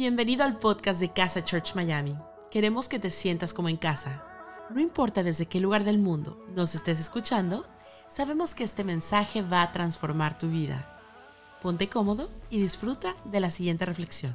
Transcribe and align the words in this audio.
Bienvenido 0.00 0.44
al 0.44 0.56
podcast 0.56 0.98
de 0.98 1.12
Casa 1.12 1.44
Church 1.44 1.74
Miami. 1.74 2.16
Queremos 2.50 2.88
que 2.88 2.98
te 2.98 3.10
sientas 3.10 3.52
como 3.52 3.68
en 3.68 3.76
casa. 3.76 4.24
No 4.70 4.80
importa 4.80 5.22
desde 5.22 5.44
qué 5.44 5.60
lugar 5.60 5.84
del 5.84 5.98
mundo 5.98 6.42
nos 6.54 6.74
estés 6.74 6.98
escuchando, 6.98 7.66
sabemos 8.08 8.54
que 8.54 8.64
este 8.64 8.82
mensaje 8.82 9.42
va 9.42 9.60
a 9.60 9.72
transformar 9.72 10.38
tu 10.38 10.48
vida. 10.48 10.98
Ponte 11.60 11.90
cómodo 11.90 12.30
y 12.48 12.62
disfruta 12.62 13.14
de 13.26 13.40
la 13.40 13.50
siguiente 13.50 13.84
reflexión. 13.84 14.34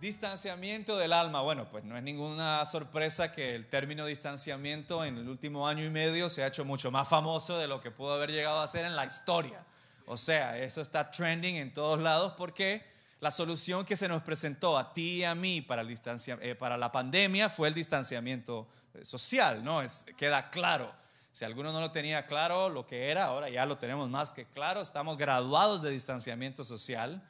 Distanciamiento 0.00 0.98
del 0.98 1.12
alma. 1.12 1.40
Bueno, 1.42 1.68
pues 1.70 1.84
no 1.84 1.96
es 1.96 2.02
ninguna 2.02 2.64
sorpresa 2.64 3.32
que 3.32 3.54
el 3.54 3.68
término 3.68 4.06
distanciamiento 4.06 5.04
en 5.04 5.18
el 5.18 5.28
último 5.28 5.68
año 5.68 5.84
y 5.84 5.90
medio 5.90 6.28
se 6.28 6.42
ha 6.42 6.48
hecho 6.48 6.64
mucho 6.64 6.90
más 6.90 7.08
famoso 7.08 7.58
de 7.58 7.68
lo 7.68 7.80
que 7.80 7.92
pudo 7.92 8.14
haber 8.14 8.32
llegado 8.32 8.60
a 8.60 8.66
ser 8.66 8.86
en 8.86 8.96
la 8.96 9.06
historia. 9.06 9.64
O 10.04 10.16
sea, 10.16 10.58
esto 10.58 10.80
está 10.80 11.12
trending 11.12 11.54
en 11.54 11.72
todos 11.72 12.02
lados 12.02 12.32
porque 12.36 12.90
la 13.22 13.30
solución 13.30 13.84
que 13.84 13.96
se 13.96 14.08
nos 14.08 14.20
presentó 14.24 14.76
a 14.76 14.92
ti 14.92 15.18
y 15.18 15.24
a 15.24 15.36
mí 15.36 15.60
para, 15.60 15.82
eh, 15.82 16.56
la 16.58 16.90
pandemia 16.90 17.48
fue 17.48 17.68
el 17.68 17.74
distanciamiento 17.74 18.66
eh, 18.94 19.04
social, 19.04 19.62
¿no? 19.62 19.80
Es, 19.80 20.06
queda 20.18 20.50
claro. 20.50 20.92
Si 21.32 21.44
alguno 21.44 21.70
no 21.70 21.78
lo 21.78 21.92
tenía 21.92 22.26
claro 22.26 22.68
lo 22.68 22.84
que 22.84 23.10
era, 23.10 23.26
ahora 23.26 23.48
ya 23.48 23.64
lo 23.64 23.78
tenemos 23.78 24.10
más 24.10 24.32
que 24.32 24.44
claro. 24.46 24.82
Estamos 24.82 25.16
graduados 25.16 25.82
de 25.82 25.90
distanciamiento 25.90 26.64
social. 26.64 27.22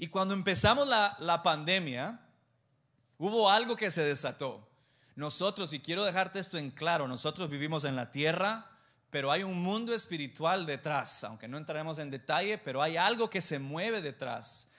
Y 0.00 0.08
cuando 0.08 0.34
empezamos 0.34 0.88
la, 0.88 1.16
la 1.20 1.44
pandemia, 1.44 2.18
hubo 3.16 3.48
algo 3.48 3.76
que 3.76 3.92
se 3.92 4.02
desató. 4.02 4.66
Nosotros, 5.14 5.72
y 5.72 5.78
quiero 5.78 6.02
dejarte 6.04 6.40
esto 6.40 6.58
en 6.58 6.72
claro, 6.72 7.06
nosotros 7.06 7.48
vivimos 7.48 7.84
en 7.84 7.94
la 7.94 8.10
tierra, 8.10 8.66
pero 9.10 9.30
hay 9.30 9.44
un 9.44 9.62
mundo 9.62 9.94
espiritual 9.94 10.66
detrás, 10.66 11.22
aunque 11.22 11.46
no 11.46 11.56
entraremos 11.56 12.00
en 12.00 12.10
detalle, 12.10 12.58
pero 12.58 12.82
hay 12.82 12.96
algo 12.96 13.30
que 13.30 13.40
se 13.40 13.60
mueve 13.60 14.02
detrás. 14.02 14.69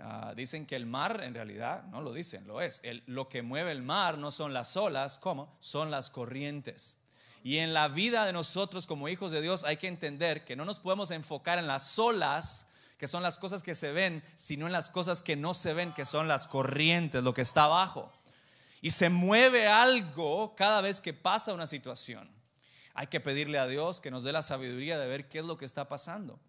Ah, 0.00 0.32
dicen 0.36 0.66
que 0.66 0.76
el 0.76 0.86
mar, 0.86 1.22
en 1.24 1.34
realidad, 1.34 1.84
no 1.84 2.00
lo 2.00 2.12
dicen, 2.12 2.46
lo 2.46 2.60
es. 2.60 2.82
lo 3.06 3.28
que 3.28 3.42
mueve 3.42 3.72
el 3.72 3.82
mar 3.82 4.18
no 4.18 4.30
son 4.30 4.54
las 4.54 4.76
olas, 4.76 5.18
¿cómo? 5.18 5.56
Son 5.60 5.90
las 5.90 6.10
corrientes. 6.10 7.00
Y 7.42 7.58
en 7.58 7.72
la 7.72 7.88
vida 7.88 8.24
de 8.24 8.32
nosotros 8.32 8.86
como 8.86 9.08
hijos 9.08 9.32
de 9.32 9.40
Dios 9.40 9.64
hay 9.64 9.76
que 9.76 9.88
entender 9.88 10.44
que 10.44 10.56
no 10.56 10.64
nos 10.64 10.80
podemos 10.80 11.10
enfocar 11.10 11.58
en 11.58 11.66
las 11.66 11.98
olas 11.98 12.70
que 12.98 13.06
son 13.06 13.22
las 13.22 13.38
cosas 13.38 13.62
que 13.62 13.76
se 13.76 13.92
ven, 13.92 14.24
sino 14.34 14.66
en 14.66 14.72
las 14.72 14.90
cosas 14.90 15.22
que 15.22 15.36
no 15.36 15.54
se 15.54 15.72
ven, 15.72 15.92
que 15.92 16.04
son 16.04 16.26
las 16.26 16.48
corrientes, 16.48 17.22
lo 17.22 17.32
que 17.32 17.42
está 17.42 17.64
abajo. 17.64 18.12
Y 18.80 18.90
se 18.90 19.08
mueve 19.08 19.68
algo 19.68 20.54
cada 20.56 20.80
vez 20.80 21.00
que 21.00 21.14
pasa 21.14 21.54
una 21.54 21.68
situación. 21.68 22.28
Hay 22.94 23.06
que 23.06 23.20
pedirle 23.20 23.58
a 23.58 23.68
Dios 23.68 24.00
que 24.00 24.10
nos 24.10 24.24
dé 24.24 24.32
la 24.32 24.42
sabiduría 24.42 24.98
de 24.98 25.06
ver 25.06 25.28
qué 25.28 25.38
es 25.38 25.44
lo 25.44 25.56
que 25.56 25.64
está 25.64 25.88
pasando. 25.88 26.40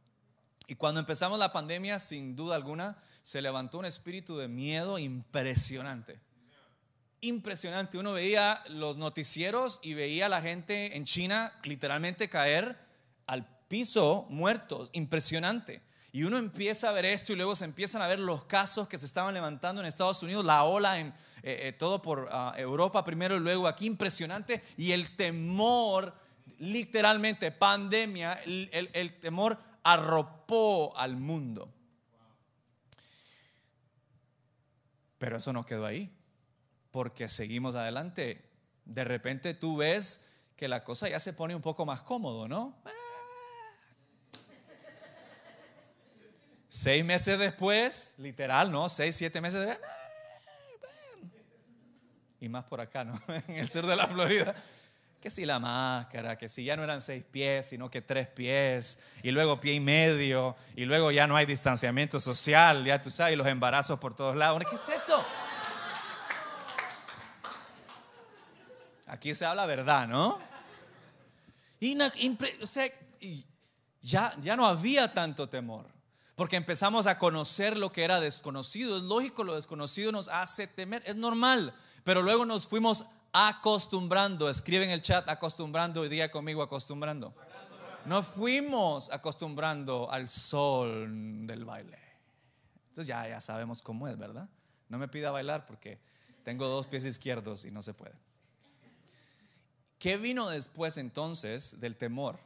Y 0.69 0.75
cuando 0.75 0.99
empezamos 0.99 1.39
la 1.39 1.51
pandemia, 1.51 1.97
sin 1.97 2.35
duda 2.35 2.55
alguna, 2.55 2.95
se 3.23 3.41
levantó 3.41 3.79
un 3.79 3.85
espíritu 3.85 4.37
de 4.37 4.47
miedo 4.47 4.99
impresionante. 4.99 6.19
Impresionante. 7.21 7.97
Uno 7.97 8.13
veía 8.13 8.63
los 8.69 8.95
noticieros 8.95 9.79
y 9.81 9.95
veía 9.95 10.27
a 10.27 10.29
la 10.29 10.43
gente 10.43 10.95
en 10.95 11.05
China 11.05 11.51
literalmente 11.63 12.29
caer 12.29 12.77
al 13.25 13.47
piso 13.67 14.27
muertos. 14.29 14.91
Impresionante. 14.93 15.81
Y 16.11 16.21
uno 16.21 16.37
empieza 16.37 16.89
a 16.89 16.91
ver 16.91 17.05
esto 17.05 17.33
y 17.33 17.35
luego 17.35 17.55
se 17.55 17.65
empiezan 17.65 18.03
a 18.03 18.07
ver 18.07 18.19
los 18.19 18.43
casos 18.43 18.87
que 18.87 18.99
se 18.99 19.07
estaban 19.07 19.33
levantando 19.33 19.81
en 19.81 19.87
Estados 19.87 20.21
Unidos, 20.21 20.45
la 20.45 20.65
ola 20.65 20.99
en 20.99 21.07
eh, 21.07 21.13
eh, 21.41 21.75
todo 21.79 21.99
por 21.99 22.29
ah, 22.31 22.53
Europa 22.55 23.03
primero 23.03 23.37
y 23.37 23.39
luego 23.39 23.67
aquí, 23.67 23.87
impresionante. 23.87 24.61
Y 24.77 24.91
el 24.91 25.15
temor, 25.15 26.13
literalmente, 26.59 27.51
pandemia, 27.51 28.33
el, 28.45 28.69
el 28.93 29.13
temor 29.19 29.57
arropó 29.93 30.95
al 30.97 31.15
mundo. 31.17 31.73
Pero 35.17 35.37
eso 35.37 35.51
no 35.51 35.65
quedó 35.65 35.85
ahí, 35.85 36.15
porque 36.91 37.27
seguimos 37.27 37.75
adelante. 37.75 38.49
De 38.85 39.03
repente 39.03 39.53
tú 39.53 39.77
ves 39.77 40.29
que 40.55 40.67
la 40.67 40.83
cosa 40.83 41.09
ya 41.09 41.19
se 41.19 41.33
pone 41.33 41.55
un 41.55 41.61
poco 41.61 41.85
más 41.85 42.01
cómodo, 42.01 42.47
¿no? 42.47 42.81
Seis 46.69 47.03
meses 47.03 47.37
después, 47.37 48.15
literal, 48.17 48.71
¿no? 48.71 48.89
Seis, 48.89 49.15
siete 49.15 49.41
meses 49.41 49.65
después. 49.65 49.89
Y 52.41 52.47
más 52.47 52.63
por 52.65 52.79
acá, 52.79 53.03
¿no? 53.03 53.19
En 53.47 53.55
el 53.55 53.69
sur 53.69 53.85
de 53.85 53.95
la 53.95 54.07
Florida. 54.07 54.55
Que 55.21 55.29
si 55.29 55.45
la 55.45 55.59
máscara, 55.59 56.37
que 56.37 56.47
si 56.47 56.63
ya 56.63 56.77
no 56.77 56.83
eran 56.83 57.01
seis 57.01 57.25
pies, 57.29 57.67
sino 57.67 57.91
que 57.91 58.01
tres 58.01 58.27
pies, 58.27 59.05
y 59.21 59.31
luego 59.31 59.59
pie 59.59 59.73
y 59.73 59.79
medio, 59.81 60.55
y 60.75 60.85
luego 60.85 61.11
ya 61.11 61.27
no 61.27 61.35
hay 61.35 61.45
distanciamiento 61.45 62.21
social, 62.21 62.85
ya 62.85 63.01
tú 63.01 63.11
sabes, 63.11 63.37
los 63.37 63.47
embarazos 63.47 63.99
por 63.99 64.15
todos 64.15 64.35
lados. 64.37 64.61
¿Qué 64.69 64.75
es 64.75 64.89
eso? 65.03 65.21
Aquí 69.07 69.35
se 69.35 69.45
habla 69.45 69.65
verdad, 69.65 70.07
¿no? 70.07 70.39
Y, 71.81 71.97
ya, 74.01 74.33
ya 74.39 74.55
no 74.55 74.65
había 74.65 75.11
tanto 75.11 75.49
temor 75.49 75.85
porque 76.35 76.55
empezamos 76.55 77.05
a 77.05 77.17
conocer 77.17 77.75
lo 77.75 77.91
que 77.91 78.05
era 78.05 78.21
desconocido. 78.21 78.95
Es 78.95 79.03
lógico, 79.03 79.43
lo 79.43 79.55
desconocido 79.55 80.13
nos 80.13 80.29
hace 80.29 80.67
temer, 80.67 81.03
es 81.05 81.17
normal, 81.17 81.73
pero 82.05 82.21
luego 82.21 82.45
nos 82.45 82.65
fuimos 82.65 83.07
acostumbrando. 83.31 84.49
Escribe 84.49 84.85
en 84.85 84.91
el 84.91 85.01
chat 85.01 85.27
acostumbrando 85.29 86.05
y 86.05 86.09
diga 86.09 86.29
conmigo 86.29 86.61
acostumbrando. 86.61 87.33
Nos 88.05 88.27
fuimos 88.27 89.11
acostumbrando 89.11 90.11
al 90.11 90.27
sol 90.27 91.45
del 91.45 91.65
baile. 91.65 91.99
Entonces 92.87 93.07
ya, 93.07 93.27
ya 93.27 93.39
sabemos 93.39 93.81
cómo 93.81 94.07
es, 94.07 94.17
¿verdad? 94.17 94.49
No 94.87 94.97
me 94.97 95.07
pida 95.07 95.31
bailar 95.31 95.65
porque 95.65 95.99
tengo 96.43 96.67
dos 96.67 96.87
pies 96.87 97.05
izquierdos 97.05 97.65
y 97.65 97.71
no 97.71 97.81
se 97.81 97.93
puede. 97.93 98.15
¿Qué 99.99 100.17
vino 100.17 100.49
después 100.49 100.97
entonces 100.97 101.79
del 101.79 101.97
temor? 101.97 102.39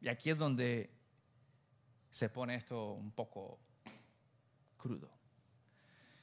Y 0.00 0.08
aquí 0.08 0.30
es 0.30 0.38
donde 0.38 0.90
se 2.10 2.28
pone 2.28 2.54
esto 2.54 2.92
un 2.92 3.10
poco 3.10 3.58
crudo. 4.76 5.08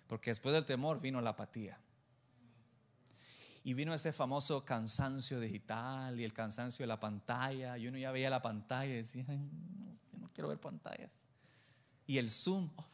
Porque 0.07 0.29
después 0.29 0.53
del 0.53 0.65
temor 0.65 1.01
vino 1.01 1.19
la 1.19 1.31
apatía. 1.31 1.79
Y 3.67 3.73
vino 3.73 3.93
ese 3.93 4.13
famoso 4.13 4.63
cansancio 4.63 5.41
digital 5.41 6.17
y 6.17 6.23
el 6.23 6.31
cansancio 6.31 6.83
de 6.83 6.87
la 6.87 7.01
pantalla. 7.01 7.77
Y 7.77 7.89
uno 7.89 7.97
ya 7.97 8.11
veía 8.11 8.29
la 8.29 8.41
pantalla 8.41 8.93
y 8.93 8.95
decía, 8.95 9.25
yo 9.25 10.19
no 10.21 10.29
quiero 10.33 10.47
ver 10.47 10.57
pantallas. 10.57 11.11
Y 12.05 12.17
el 12.17 12.29
Zoom. 12.29 12.69
Oh. 12.77 12.85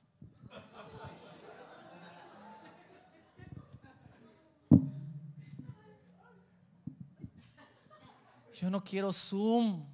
Yo 8.60 8.72
no 8.72 8.84
quiero 8.84 9.14
Zoom. 9.14 9.86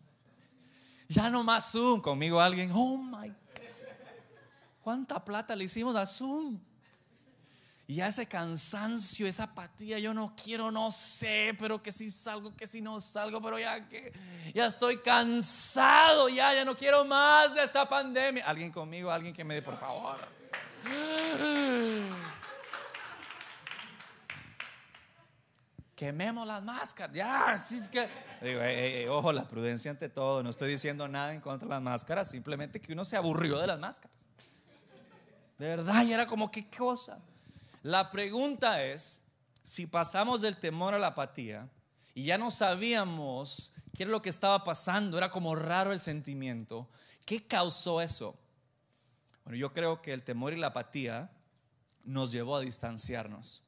Ya 1.09 1.29
no 1.29 1.43
más 1.43 1.73
Zoom. 1.73 1.99
Conmigo 1.99 2.39
alguien, 2.39 2.71
oh 2.73 2.95
my 2.95 3.27
God. 3.27 3.37
¿Cuánta 4.79 5.25
plata 5.25 5.57
le 5.57 5.65
hicimos 5.65 5.97
a 5.97 6.05
Zoom? 6.05 6.68
Y 7.89 8.01
ese 8.01 8.27
cansancio, 8.27 9.25
esa 9.25 9.45
apatía, 9.45 9.97
yo 9.97 10.13
no 10.13 10.35
quiero, 10.35 10.69
no 10.69 10.91
sé, 10.91 11.55
pero 11.57 11.81
que 11.81 11.91
si 11.91 12.11
salgo, 12.11 12.55
que 12.55 12.67
si 12.67 12.81
no 12.81 13.01
salgo, 13.01 13.41
pero 13.41 13.57
ya 13.57 13.89
que 13.89 14.13
ya 14.53 14.67
estoy 14.67 14.97
cansado, 14.99 16.29
ya, 16.29 16.53
ya 16.53 16.63
no 16.63 16.77
quiero 16.77 17.03
más 17.03 17.55
de 17.55 17.63
esta 17.63 17.89
pandemia. 17.89 18.45
Alguien 18.45 18.71
conmigo, 18.71 19.09
alguien 19.09 19.33
que 19.33 19.43
me 19.43 19.55
dé, 19.55 19.63
por 19.63 19.75
favor. 19.75 20.19
Quememos 25.95 26.45
las 26.45 26.61
máscaras, 26.61 27.15
ya, 27.15 27.53
así 27.53 27.79
es 27.79 27.89
que 27.89 28.07
Digo, 28.39 29.17
ojo, 29.17 29.33
la 29.33 29.47
prudencia 29.47 29.89
ante 29.89 30.09
todo. 30.09 30.43
No 30.43 30.51
estoy 30.51 30.69
diciendo 30.69 31.07
nada 31.07 31.33
en 31.33 31.41
contra 31.41 31.67
de 31.67 31.73
las 31.73 31.81
máscaras, 31.81 32.29
simplemente 32.29 32.79
que 32.79 32.93
uno 32.93 33.03
se 33.03 33.17
aburrió 33.17 33.57
de 33.57 33.65
las 33.65 33.79
máscaras. 33.79 34.15
De 35.57 35.67
verdad, 35.67 36.03
y 36.03 36.13
era 36.13 36.27
como, 36.27 36.51
¿qué 36.51 36.69
cosa? 36.69 37.17
La 37.83 38.11
pregunta 38.11 38.83
es, 38.83 39.23
si 39.63 39.87
pasamos 39.87 40.41
del 40.41 40.57
temor 40.57 40.93
a 40.93 40.99
la 40.99 41.07
apatía 41.07 41.69
y 42.13 42.23
ya 42.23 42.37
no 42.37 42.51
sabíamos 42.51 43.73
qué 43.95 44.03
era 44.03 44.11
lo 44.11 44.21
que 44.21 44.29
estaba 44.29 44.63
pasando, 44.63 45.17
era 45.17 45.29
como 45.29 45.55
raro 45.55 45.91
el 45.91 45.99
sentimiento, 45.99 46.89
¿qué 47.25 47.45
causó 47.45 48.01
eso? 48.01 48.37
Bueno, 49.43 49.57
yo 49.57 49.73
creo 49.73 50.01
que 50.01 50.13
el 50.13 50.23
temor 50.23 50.53
y 50.53 50.57
la 50.57 50.67
apatía 50.67 51.31
nos 52.03 52.31
llevó 52.31 52.57
a 52.57 52.61
distanciarnos, 52.61 53.63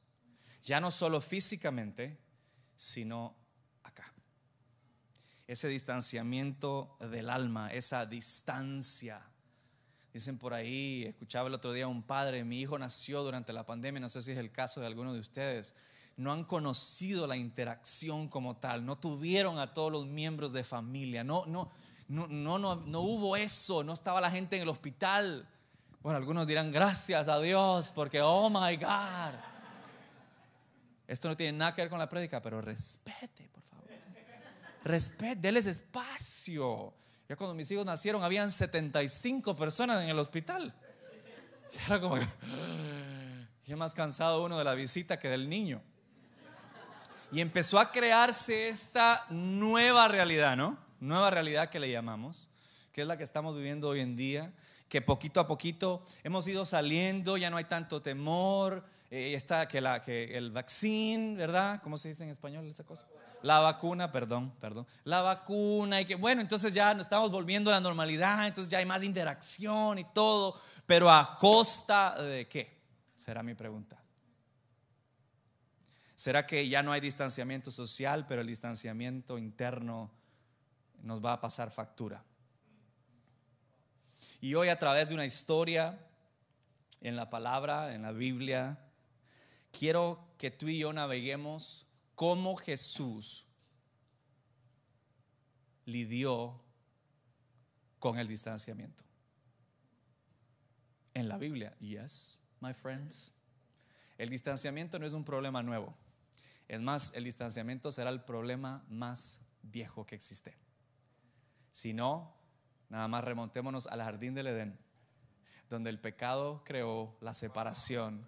ya 0.62 0.80
no 0.80 0.90
solo 0.90 1.20
físicamente, 1.20 2.18
sino 2.76 3.36
ese 5.52 5.68
distanciamiento 5.68 6.96
del 7.00 7.28
alma, 7.28 7.72
esa 7.72 8.06
distancia. 8.06 9.20
Dicen 10.12 10.38
por 10.38 10.52
ahí, 10.52 11.04
escuchaba 11.04 11.48
el 11.48 11.54
otro 11.54 11.72
día 11.72 11.88
un 11.88 12.02
padre, 12.02 12.44
mi 12.44 12.60
hijo 12.60 12.78
nació 12.78 13.22
durante 13.22 13.52
la 13.52 13.64
pandemia, 13.64 14.00
no 14.00 14.10
sé 14.10 14.20
si 14.20 14.32
es 14.32 14.38
el 14.38 14.52
caso 14.52 14.80
de 14.80 14.86
alguno 14.86 15.14
de 15.14 15.20
ustedes, 15.20 15.74
no 16.18 16.32
han 16.32 16.44
conocido 16.44 17.26
la 17.26 17.36
interacción 17.36 18.28
como 18.28 18.56
tal, 18.56 18.84
no 18.84 18.98
tuvieron 18.98 19.58
a 19.58 19.72
todos 19.72 19.90
los 19.90 20.06
miembros 20.06 20.52
de 20.52 20.64
familia, 20.64 21.24
no, 21.24 21.46
no, 21.46 21.70
no, 22.08 22.26
no, 22.28 22.58
no, 22.58 22.76
no 22.76 23.00
hubo 23.00 23.36
eso, 23.36 23.82
no 23.82 23.94
estaba 23.94 24.20
la 24.20 24.30
gente 24.30 24.56
en 24.56 24.62
el 24.62 24.68
hospital, 24.68 25.48
Bueno, 26.02 26.18
algunos 26.18 26.46
dirán 26.46 26.72
gracias 26.72 27.28
a 27.28 27.40
Dios 27.40 27.92
porque, 27.94 28.20
oh 28.20 28.50
my 28.50 28.76
God. 28.76 29.34
Esto 31.06 31.28
no 31.28 31.36
tiene 31.36 31.56
nada 31.56 31.74
que 31.74 31.82
ver 31.82 31.90
con 31.90 31.98
la 31.98 32.08
prédica, 32.08 32.42
pero 32.42 32.60
respete, 32.60 33.48
por 33.52 33.62
favor. 33.62 33.86
Respete, 34.84 35.36
déles 35.36 35.66
espacio. 35.66 36.92
Ya 37.32 37.36
cuando 37.36 37.54
mis 37.54 37.70
hijos 37.70 37.86
nacieron, 37.86 38.22
habían 38.22 38.50
75 38.50 39.56
personas 39.56 40.02
en 40.02 40.10
el 40.10 40.18
hospital. 40.18 40.74
era 41.86 41.98
como 41.98 42.18
ya 43.64 43.74
más 43.74 43.94
cansado 43.94 44.44
uno 44.44 44.58
de 44.58 44.64
la 44.64 44.74
visita 44.74 45.18
que 45.18 45.30
del 45.30 45.48
niño. 45.48 45.80
Y 47.32 47.40
empezó 47.40 47.78
a 47.78 47.90
crearse 47.90 48.68
esta 48.68 49.24
nueva 49.30 50.08
realidad, 50.08 50.58
¿no? 50.58 50.76
Nueva 51.00 51.30
realidad 51.30 51.70
que 51.70 51.80
le 51.80 51.90
llamamos, 51.90 52.50
que 52.92 53.00
es 53.00 53.06
la 53.06 53.16
que 53.16 53.24
estamos 53.24 53.56
viviendo 53.56 53.88
hoy 53.88 54.00
en 54.00 54.14
día, 54.14 54.52
que 54.90 55.00
poquito 55.00 55.40
a 55.40 55.46
poquito 55.46 56.04
hemos 56.24 56.46
ido 56.46 56.66
saliendo, 56.66 57.38
ya 57.38 57.48
no 57.48 57.56
hay 57.56 57.64
tanto 57.64 58.02
temor, 58.02 58.84
eh, 59.14 59.34
está 59.34 59.68
que, 59.68 59.78
la, 59.78 60.02
que 60.02 60.38
el 60.38 60.52
vaccine, 60.52 61.36
¿verdad? 61.36 61.82
¿Cómo 61.82 61.98
se 61.98 62.08
dice 62.08 62.24
en 62.24 62.30
español 62.30 62.66
esa 62.66 62.82
cosa? 62.82 63.06
La 63.42 63.58
vacuna, 63.58 64.10
perdón, 64.10 64.54
perdón. 64.58 64.86
La 65.04 65.20
vacuna 65.20 66.00
y 66.00 66.06
que, 66.06 66.14
bueno, 66.14 66.40
entonces 66.40 66.72
ya 66.72 66.94
nos 66.94 67.04
estamos 67.04 67.30
volviendo 67.30 67.70
a 67.70 67.74
la 67.74 67.80
normalidad, 67.82 68.46
entonces 68.46 68.70
ya 68.70 68.78
hay 68.78 68.86
más 68.86 69.02
interacción 69.02 69.98
y 69.98 70.04
todo, 70.14 70.58
pero 70.86 71.10
a 71.10 71.36
costa 71.36 72.22
de 72.22 72.48
qué? 72.48 72.80
Será 73.14 73.42
mi 73.42 73.52
pregunta. 73.52 74.00
¿Será 76.14 76.46
que 76.46 76.66
ya 76.66 76.82
no 76.82 76.90
hay 76.90 77.02
distanciamiento 77.02 77.70
social, 77.70 78.24
pero 78.26 78.40
el 78.40 78.46
distanciamiento 78.46 79.36
interno 79.36 80.10
nos 81.02 81.22
va 81.22 81.34
a 81.34 81.40
pasar 81.42 81.70
factura? 81.70 82.24
Y 84.40 84.54
hoy 84.54 84.70
a 84.70 84.78
través 84.78 85.10
de 85.10 85.14
una 85.14 85.26
historia 85.26 85.98
en 87.02 87.14
la 87.14 87.28
palabra, 87.28 87.94
en 87.94 88.00
la 88.00 88.12
Biblia, 88.12 88.78
quiero 89.72 90.24
que 90.38 90.50
tú 90.50 90.68
y 90.68 90.78
yo 90.78 90.92
naveguemos 90.92 91.86
cómo 92.14 92.56
Jesús 92.56 93.46
lidió 95.84 96.60
con 97.98 98.18
el 98.18 98.28
distanciamiento. 98.28 99.02
En 101.14 101.28
la 101.28 101.36
Biblia, 101.36 101.76
yes, 101.80 102.40
my 102.60 102.72
friends. 102.72 103.32
El 104.18 104.30
distanciamiento 104.30 104.98
no 104.98 105.06
es 105.06 105.14
un 105.14 105.24
problema 105.24 105.62
nuevo. 105.62 105.94
Es 106.68 106.80
más, 106.80 107.12
el 107.14 107.24
distanciamiento 107.24 107.90
será 107.90 108.10
el 108.10 108.22
problema 108.22 108.84
más 108.88 109.46
viejo 109.62 110.06
que 110.06 110.14
existe. 110.14 110.56
Si 111.70 111.92
no, 111.92 112.34
nada 112.88 113.08
más 113.08 113.24
remontémonos 113.24 113.86
al 113.88 114.02
jardín 114.02 114.34
del 114.34 114.46
Edén, 114.46 114.78
donde 115.68 115.90
el 115.90 116.00
pecado 116.00 116.62
creó 116.64 117.16
la 117.20 117.34
separación 117.34 118.26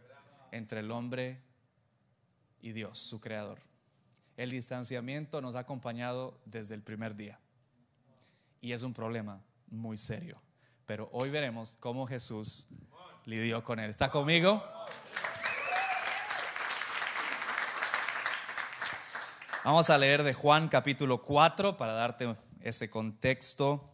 entre 0.55 0.81
el 0.81 0.91
hombre 0.93 1.41
y 2.61 2.73
Dios, 2.73 2.99
su 2.99 3.21
creador. 3.21 3.59
El 4.37 4.51
distanciamiento 4.51 5.41
nos 5.41 5.57
ha 5.57 5.61
acompañado 5.61 6.41
desde 6.45 6.75
el 6.75 6.83
primer 6.83 7.17
día 7.17 7.41
y 8.61 8.73
es 8.73 8.83
un 8.83 8.95
problema 8.95 9.43
muy 9.69 9.97
serio. 9.97 10.41
Pero 10.87 11.09
hoy 11.13 11.31
veremos 11.31 11.77
cómo 11.81 12.07
Jesús 12.07 12.69
lidió 13.25 13.65
con 13.65 13.81
él. 13.81 13.91
¿Está 13.91 14.11
conmigo? 14.11 14.63
Vamos 19.65 19.91
a 19.91 19.99
leer 19.99 20.23
de 20.23 20.35
Juan 20.35 20.69
capítulo 20.69 21.23
4 21.23 21.77
para 21.77 21.95
darte 21.95 22.37
ese 22.61 22.89
contexto. 22.91 23.94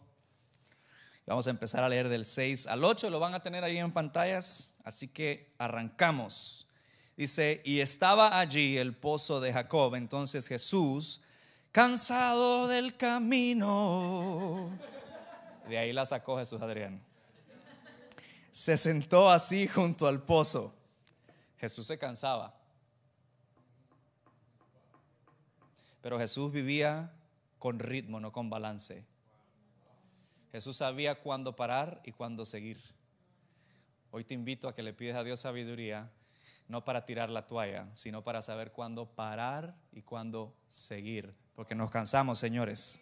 Vamos 1.27 1.47
a 1.47 1.51
empezar 1.51 1.85
a 1.85 1.89
leer 1.89 2.09
del 2.09 2.25
6 2.25 2.67
al 2.67 2.83
8, 2.83 3.11
lo 3.11 3.21
van 3.21 3.35
a 3.35 3.43
tener 3.43 3.63
ahí 3.63 3.79
en 3.79 3.93
pantallas, 3.93 4.75
así 4.85 5.09
que 5.09 5.53
arrancamos. 5.59 6.67
Dice, 7.17 7.61
y 7.65 7.81
estaba 7.81 8.41
allí 8.41 8.79
el 8.79 8.97
pozo 8.97 9.41
de 9.41 9.53
Jacob, 9.53 9.95
entonces 9.95 10.49
Jesús, 10.49 11.23
cansado 11.71 12.67
del 12.67 12.97
camino, 12.97 14.71
de 15.69 15.79
ahí 15.79 15.93
la 15.93 16.07
sacó 16.07 16.39
Jesús 16.39 16.61
Adrián, 16.63 17.01
se 18.53 18.77
sentó 18.77 19.31
así 19.31 19.69
junto 19.69 20.07
al 20.07 20.23
pozo. 20.23 20.75
Jesús 21.59 21.87
se 21.87 21.99
cansaba. 21.99 22.55
Pero 26.01 26.19
Jesús 26.19 26.51
vivía 26.51 27.13
con 27.59 27.79
ritmo, 27.79 28.19
no 28.19 28.33
con 28.33 28.49
balance. 28.49 29.05
Jesús 30.53 30.77
sabía 30.77 31.15
cuándo 31.15 31.55
parar 31.55 32.01
y 32.05 32.13
cuándo 32.13 32.45
seguir. 32.45 32.81
Hoy 34.11 34.25
te 34.25 34.35
invito 34.35 34.69
a 34.69 34.75
que 34.75 34.83
le 34.83 34.93
pides 34.93 35.15
a 35.15 35.23
Dios 35.23 35.41
sabiduría, 35.41 36.11
no 36.67 36.85
para 36.85 37.05
tirar 37.05 37.31
la 37.31 37.47
toalla, 37.47 37.87
sino 37.95 38.25
para 38.25 38.43
saber 38.43 38.73
cuándo 38.73 39.07
parar 39.07 39.77
y 39.93 40.03
cuándo 40.03 40.55
seguir, 40.69 41.33
porque 41.55 41.75
nos 41.75 41.91
cansamos, 41.91 42.39
señores. 42.39 43.01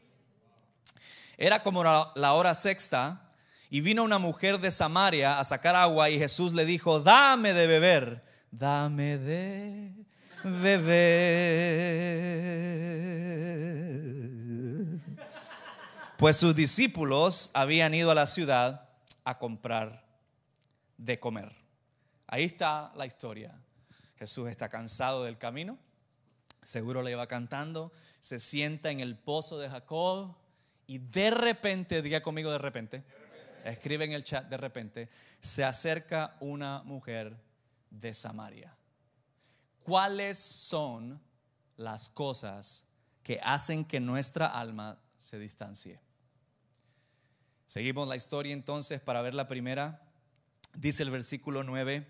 Era 1.38 1.62
como 1.62 1.82
la 1.84 2.32
hora 2.34 2.54
sexta 2.54 3.32
y 3.70 3.80
vino 3.80 4.02
una 4.02 4.18
mujer 4.18 4.58
de 4.60 4.70
Samaria 4.70 5.38
a 5.38 5.44
sacar 5.44 5.76
agua 5.76 6.10
y 6.10 6.18
Jesús 6.18 6.52
le 6.52 6.64
dijo, 6.66 7.00
dame 7.00 7.52
de 7.54 7.66
beber, 7.66 8.22
dame 8.50 9.18
de 9.18 9.92
beber. 10.44 10.98
Pues 16.18 16.36
sus 16.36 16.56
discípulos 16.56 17.52
habían 17.54 17.94
ido 17.94 18.10
a 18.10 18.14
la 18.16 18.26
ciudad 18.26 18.88
a 19.22 19.38
comprar 19.38 20.04
de 20.96 21.20
comer. 21.20 21.54
Ahí 22.26 22.42
está 22.42 22.92
la 22.96 23.06
historia. 23.06 23.56
Jesús 24.16 24.48
está 24.48 24.68
cansado 24.68 25.22
del 25.22 25.38
camino, 25.38 25.78
seguro 26.60 27.04
le 27.04 27.12
iba 27.12 27.28
cantando, 27.28 27.92
se 28.20 28.40
sienta 28.40 28.90
en 28.90 28.98
el 28.98 29.16
pozo 29.16 29.60
de 29.60 29.68
Jacob 29.68 30.34
y 30.88 30.98
de 30.98 31.30
repente, 31.30 32.02
diga 32.02 32.20
conmigo 32.20 32.50
de 32.50 32.58
repente, 32.58 33.04
escribe 33.64 34.04
en 34.04 34.10
el 34.10 34.24
chat 34.24 34.48
de 34.48 34.56
repente, 34.56 35.08
se 35.40 35.62
acerca 35.62 36.36
una 36.40 36.82
mujer 36.82 37.36
de 37.90 38.12
Samaria. 38.12 38.76
¿Cuáles 39.84 40.36
son 40.36 41.22
las 41.76 42.08
cosas 42.08 42.88
que 43.22 43.38
hacen 43.40 43.84
que 43.84 44.00
nuestra 44.00 44.46
alma 44.48 44.98
se 45.16 45.38
distancie? 45.38 46.07
Seguimos 47.68 48.08
la 48.08 48.16
historia 48.16 48.54
entonces 48.54 48.98
para 48.98 49.20
ver 49.20 49.34
la 49.34 49.46
primera. 49.46 50.00
Dice 50.72 51.02
el 51.02 51.10
versículo 51.10 51.64
9 51.64 52.08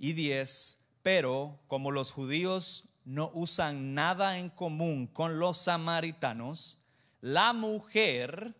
y 0.00 0.12
10, 0.12 0.84
pero 1.04 1.60
como 1.68 1.92
los 1.92 2.10
judíos 2.10 2.88
no 3.04 3.30
usan 3.32 3.94
nada 3.94 4.38
en 4.38 4.50
común 4.50 5.06
con 5.06 5.38
los 5.38 5.58
samaritanos, 5.58 6.82
la 7.20 7.52
mujer 7.52 8.56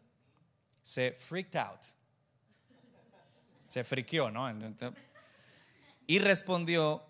se 0.84 1.10
freaked 1.10 1.56
out. 1.56 1.80
Se 3.66 3.82
friqueó, 3.82 4.30
¿no? 4.30 4.48
Y 6.06 6.20
respondió, 6.20 7.02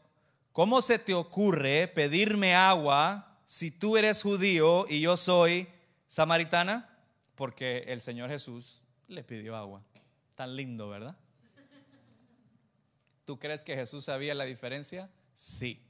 ¿cómo 0.52 0.80
se 0.80 0.98
te 0.98 1.12
ocurre 1.12 1.86
pedirme 1.86 2.54
agua 2.54 3.36
si 3.44 3.70
tú 3.70 3.98
eres 3.98 4.22
judío 4.22 4.86
y 4.88 5.02
yo 5.02 5.18
soy 5.18 5.68
samaritana? 6.08 6.98
Porque 7.34 7.84
el 7.88 8.00
Señor 8.00 8.30
Jesús 8.30 8.85
le 9.08 9.22
pidió 9.22 9.56
agua. 9.56 9.82
Tan 10.34 10.56
lindo, 10.56 10.88
¿verdad? 10.88 11.16
¿Tú 13.24 13.38
crees 13.38 13.64
que 13.64 13.74
Jesús 13.74 14.04
sabía 14.04 14.34
la 14.34 14.44
diferencia? 14.44 15.10
Sí. 15.34 15.82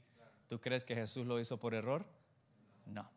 ¿Tú 0.47 0.59
crees 0.59 0.83
que 0.83 0.95
Jesús 0.95 1.27
lo 1.27 1.39
hizo 1.39 1.57
por 1.59 1.73
error? 1.73 2.05
No. 2.85 3.09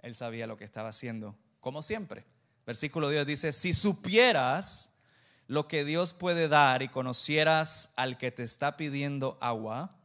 Él 0.00 0.14
sabía 0.14 0.46
lo 0.46 0.56
que 0.56 0.64
estaba 0.64 0.88
haciendo, 0.88 1.36
como 1.60 1.82
siempre. 1.82 2.24
Versículo 2.66 3.08
10 3.08 3.26
dice, 3.26 3.52
si 3.52 3.72
supieras 3.72 4.98
lo 5.46 5.68
que 5.68 5.84
Dios 5.84 6.12
puede 6.12 6.48
dar 6.48 6.82
y 6.82 6.88
conocieras 6.88 7.94
al 7.96 8.18
que 8.18 8.30
te 8.30 8.42
está 8.42 8.76
pidiendo 8.76 9.38
agua, 9.40 9.96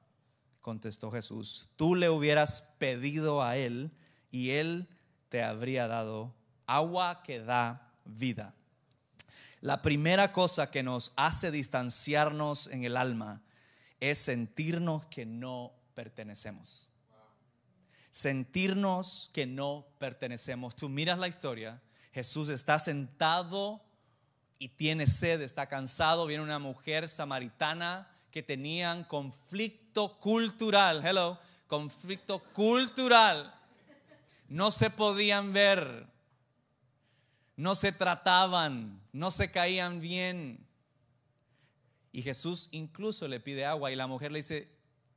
contestó 0.62 1.12
Jesús, 1.12 1.70
tú 1.76 1.96
le 1.96 2.10
hubieras 2.10 2.74
pedido 2.78 3.44
a 3.44 3.58
él 3.58 3.92
y 4.32 4.52
él 4.52 4.88
te 5.30 5.44
habría 5.44 5.88
dado 5.88 6.34
agua 6.66 7.24
que 7.24 7.40
da 7.40 7.92
vida. 8.06 8.54
La 9.63 9.82
primera 9.82 10.34
cosa 10.34 10.70
que 10.72 10.84
nos 10.84 11.13
hace 11.15 11.50
distanciarnos 11.50 12.67
en 12.67 12.84
el 12.84 12.98
alma 12.98 13.41
es 14.01 14.17
sentirnos 14.17 15.05
que 15.05 15.25
no 15.25 15.72
pertenecemos. 15.93 16.89
Sentirnos 18.12 19.32
que 19.34 19.46
no 19.46 19.88
pertenecemos. 20.00 20.75
Tú 20.75 20.89
miras 20.89 21.17
la 21.17 21.29
historia, 21.29 21.82
Jesús 22.12 22.50
está 22.50 22.77
sentado 22.77 23.82
y 24.60 24.67
tiene 24.67 25.08
sed, 25.08 25.39
está 25.39 25.70
cansado, 25.70 26.25
viene 26.25 26.43
una 26.43 26.60
mujer 26.60 27.08
samaritana 27.08 28.12
que 28.32 28.43
tenían 28.43 29.05
conflicto 29.05 30.20
cultural, 30.20 31.05
hello, 31.05 31.39
conflicto 31.67 32.43
cultural. 32.51 33.58
No 34.50 34.72
se 34.72 34.89
podían 34.89 35.53
ver, 35.53 36.12
no 37.56 37.76
se 37.76 37.92
trataban, 37.92 39.02
no 39.12 39.32
se 39.32 39.52
caían 39.52 40.00
bien. 40.00 40.66
Y 42.12 42.22
Jesús 42.22 42.70
incluso 42.72 43.28
le 43.28 43.40
pide 43.40 43.66
agua 43.66 43.92
y 43.92 43.96
la 43.96 44.08
mujer 44.08 44.32
le 44.32 44.40
dice, 44.40 44.72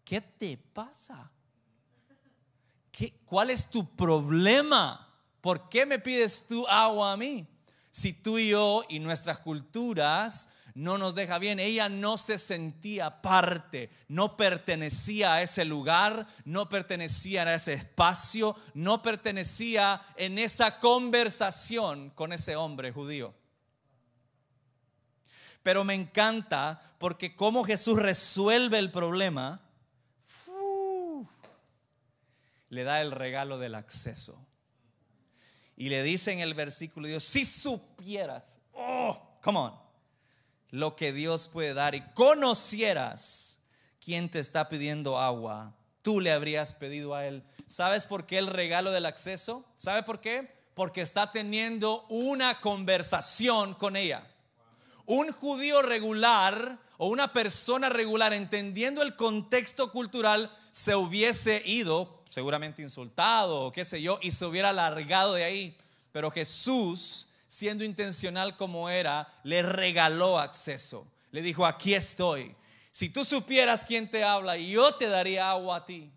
¿qué 0.04 0.20
te 0.20 0.56
pasa? 0.56 1.30
¿Qué, 2.90 3.12
¿Cuál 3.24 3.50
es 3.50 3.70
tu 3.70 3.94
problema? 3.94 5.14
¿Por 5.40 5.68
qué 5.68 5.86
me 5.86 5.98
pides 5.98 6.46
tú 6.46 6.66
agua 6.66 7.12
a 7.12 7.16
mí? 7.16 7.46
Si 7.90 8.12
tú 8.12 8.38
y 8.38 8.50
yo 8.50 8.84
y 8.88 8.98
nuestras 8.98 9.38
culturas 9.38 10.48
no 10.76 10.98
nos 10.98 11.14
deja 11.14 11.38
bien. 11.38 11.58
Ella 11.58 11.88
no 11.88 12.18
se 12.18 12.36
sentía 12.36 13.22
parte, 13.22 13.88
no 14.08 14.36
pertenecía 14.36 15.32
a 15.32 15.42
ese 15.42 15.64
lugar, 15.64 16.26
no 16.44 16.68
pertenecía 16.68 17.44
a 17.44 17.54
ese 17.54 17.72
espacio, 17.72 18.54
no 18.74 19.00
pertenecía 19.00 20.02
en 20.16 20.38
esa 20.38 20.78
conversación 20.78 22.10
con 22.10 22.34
ese 22.34 22.56
hombre 22.56 22.92
judío. 22.92 23.34
Pero 25.62 25.82
me 25.82 25.94
encanta 25.94 26.94
porque 26.98 27.34
como 27.34 27.64
Jesús 27.64 27.98
resuelve 27.98 28.78
el 28.78 28.92
problema, 28.92 29.62
le 32.68 32.84
da 32.84 33.00
el 33.00 33.12
regalo 33.12 33.58
del 33.58 33.76
acceso. 33.76 34.46
Y 35.74 35.88
le 35.88 36.02
dice 36.02 36.32
en 36.32 36.40
el 36.40 36.52
versículo 36.52 37.08
Dios, 37.08 37.24
si 37.24 37.46
supieras, 37.46 38.60
oh, 38.74 39.38
come 39.42 39.58
on, 39.58 39.85
lo 40.70 40.96
que 40.96 41.12
Dios 41.12 41.48
puede 41.48 41.74
dar 41.74 41.94
y 41.94 42.02
conocieras 42.14 43.62
quién 44.00 44.30
te 44.30 44.38
está 44.38 44.68
pidiendo 44.68 45.18
agua, 45.18 45.74
tú 46.02 46.20
le 46.20 46.32
habrías 46.32 46.74
pedido 46.74 47.14
a 47.14 47.26
él. 47.26 47.42
¿Sabes 47.66 48.06
por 48.06 48.26
qué 48.26 48.38
el 48.38 48.46
regalo 48.46 48.92
del 48.92 49.06
acceso? 49.06 49.64
¿Sabe 49.76 50.02
por 50.02 50.20
qué? 50.20 50.54
Porque 50.74 51.02
está 51.02 51.32
teniendo 51.32 52.06
una 52.08 52.60
conversación 52.60 53.74
con 53.74 53.96
ella. 53.96 54.26
Un 55.04 55.32
judío 55.32 55.82
regular 55.82 56.78
o 56.98 57.08
una 57.08 57.32
persona 57.32 57.88
regular, 57.88 58.32
entendiendo 58.32 59.02
el 59.02 59.16
contexto 59.16 59.90
cultural, 59.90 60.56
se 60.70 60.94
hubiese 60.94 61.62
ido, 61.64 62.22
seguramente 62.28 62.82
insultado 62.82 63.60
o 63.62 63.72
qué 63.72 63.84
sé 63.84 64.00
yo, 64.02 64.18
y 64.22 64.30
se 64.30 64.44
hubiera 64.44 64.72
largado 64.72 65.34
de 65.34 65.44
ahí. 65.44 65.76
Pero 66.12 66.30
Jesús 66.30 67.28
siendo 67.56 67.84
intencional 67.84 68.54
como 68.54 68.90
era, 68.90 69.26
le 69.42 69.62
regaló 69.62 70.38
acceso. 70.38 71.10
Le 71.30 71.40
dijo, 71.40 71.64
aquí 71.64 71.94
estoy. 71.94 72.54
Si 72.90 73.08
tú 73.08 73.24
supieras 73.24 73.82
quién 73.82 74.10
te 74.10 74.22
habla, 74.22 74.58
yo 74.58 74.94
te 74.94 75.08
daría 75.08 75.50
agua 75.50 75.78
a 75.78 75.86
ti. 75.86 76.12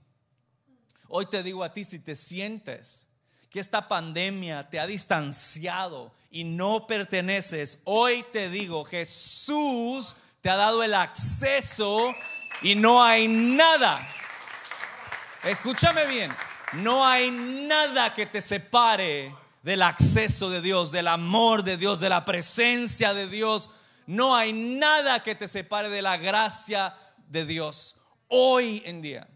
Hoy 1.08 1.28
te 1.28 1.42
digo 1.42 1.64
a 1.64 1.72
ti, 1.72 1.86
si 1.86 2.00
te 2.00 2.18
sientes 2.18 3.08
que 3.50 3.62
esta 3.62 3.88
pandemia 3.88 4.70
te 4.70 4.82
ha 4.82 4.86
distanciado 4.86 6.14
y 6.30 6.44
no 6.44 6.86
perteneces, 6.86 7.84
hoy 7.86 8.26
te 8.34 8.50
digo, 8.50 8.84
Jesús 8.84 10.18
te 10.42 10.50
ha 10.50 10.58
dado 10.58 10.84
el 10.84 10.94
acceso 10.94 12.14
y 12.62 12.76
no 12.76 13.02
hay 13.02 13.30
nada. 13.30 14.06
Escúchame 15.46 16.06
bien, 16.06 16.36
no 16.74 17.06
hay 17.06 17.32
nada 17.32 18.14
que 18.14 18.26
te 18.26 18.42
separe 18.42 19.34
del 19.64 19.82
acceso 19.82 20.50
de 20.50 20.62
Dios, 20.62 20.92
del 20.92 21.08
amor 21.08 21.64
de 21.64 21.78
Dios, 21.78 22.00
de 22.00 22.10
la 22.10 22.26
presencia 22.26 23.14
de 23.14 23.28
Dios. 23.28 23.70
No 24.06 24.36
hay 24.36 24.54
nada 24.54 25.22
que 25.24 25.36
te 25.36 25.48
separe 25.48 25.90
de 25.90 26.02
la 26.02 26.18
gracia 26.18 26.96
de 27.28 27.46
Dios 27.46 27.98
hoy 28.28 28.82
en 28.86 29.02
día. 29.02 29.28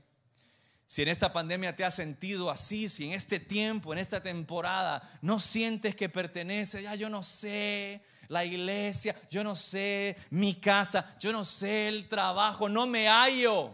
Si 0.85 1.01
en 1.01 1.07
esta 1.07 1.33
pandemia 1.33 1.75
te 1.75 1.83
has 1.83 1.95
sentido 1.95 2.51
así, 2.51 2.87
si 2.87 3.07
en 3.07 3.13
este 3.13 3.39
tiempo, 3.39 3.93
en 3.93 3.99
esta 3.99 4.21
temporada, 4.21 5.01
no 5.21 5.39
sientes 5.39 5.95
que 5.95 6.07
pertenece, 6.07 6.83
ya 6.83 6.93
yo 6.93 7.09
no 7.09 7.23
sé, 7.23 8.03
la 8.27 8.45
iglesia, 8.45 9.15
yo 9.29 9.43
no 9.43 9.55
sé, 9.55 10.15
mi 10.29 10.55
casa, 10.55 11.15
yo 11.19 11.31
no 11.31 11.43
sé, 11.43 11.87
el 11.87 12.07
trabajo, 12.07 12.69
no 12.69 12.85
me 12.85 13.07
hallo. 13.07 13.73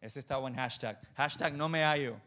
Ese 0.00 0.18
está 0.18 0.36
buen 0.36 0.54
hashtag. 0.54 1.00
Hashtag 1.14 1.54
no 1.54 1.68
me 1.68 1.82
hallo. 1.82 2.20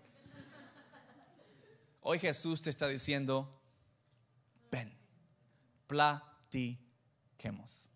Hoy 2.05 2.19
Jesús 2.19 2.61
te 2.61 2.69
está 2.69 2.89
diciendo, 2.89 3.61
ven, 4.69 4.93
platiquemos. 5.87 7.87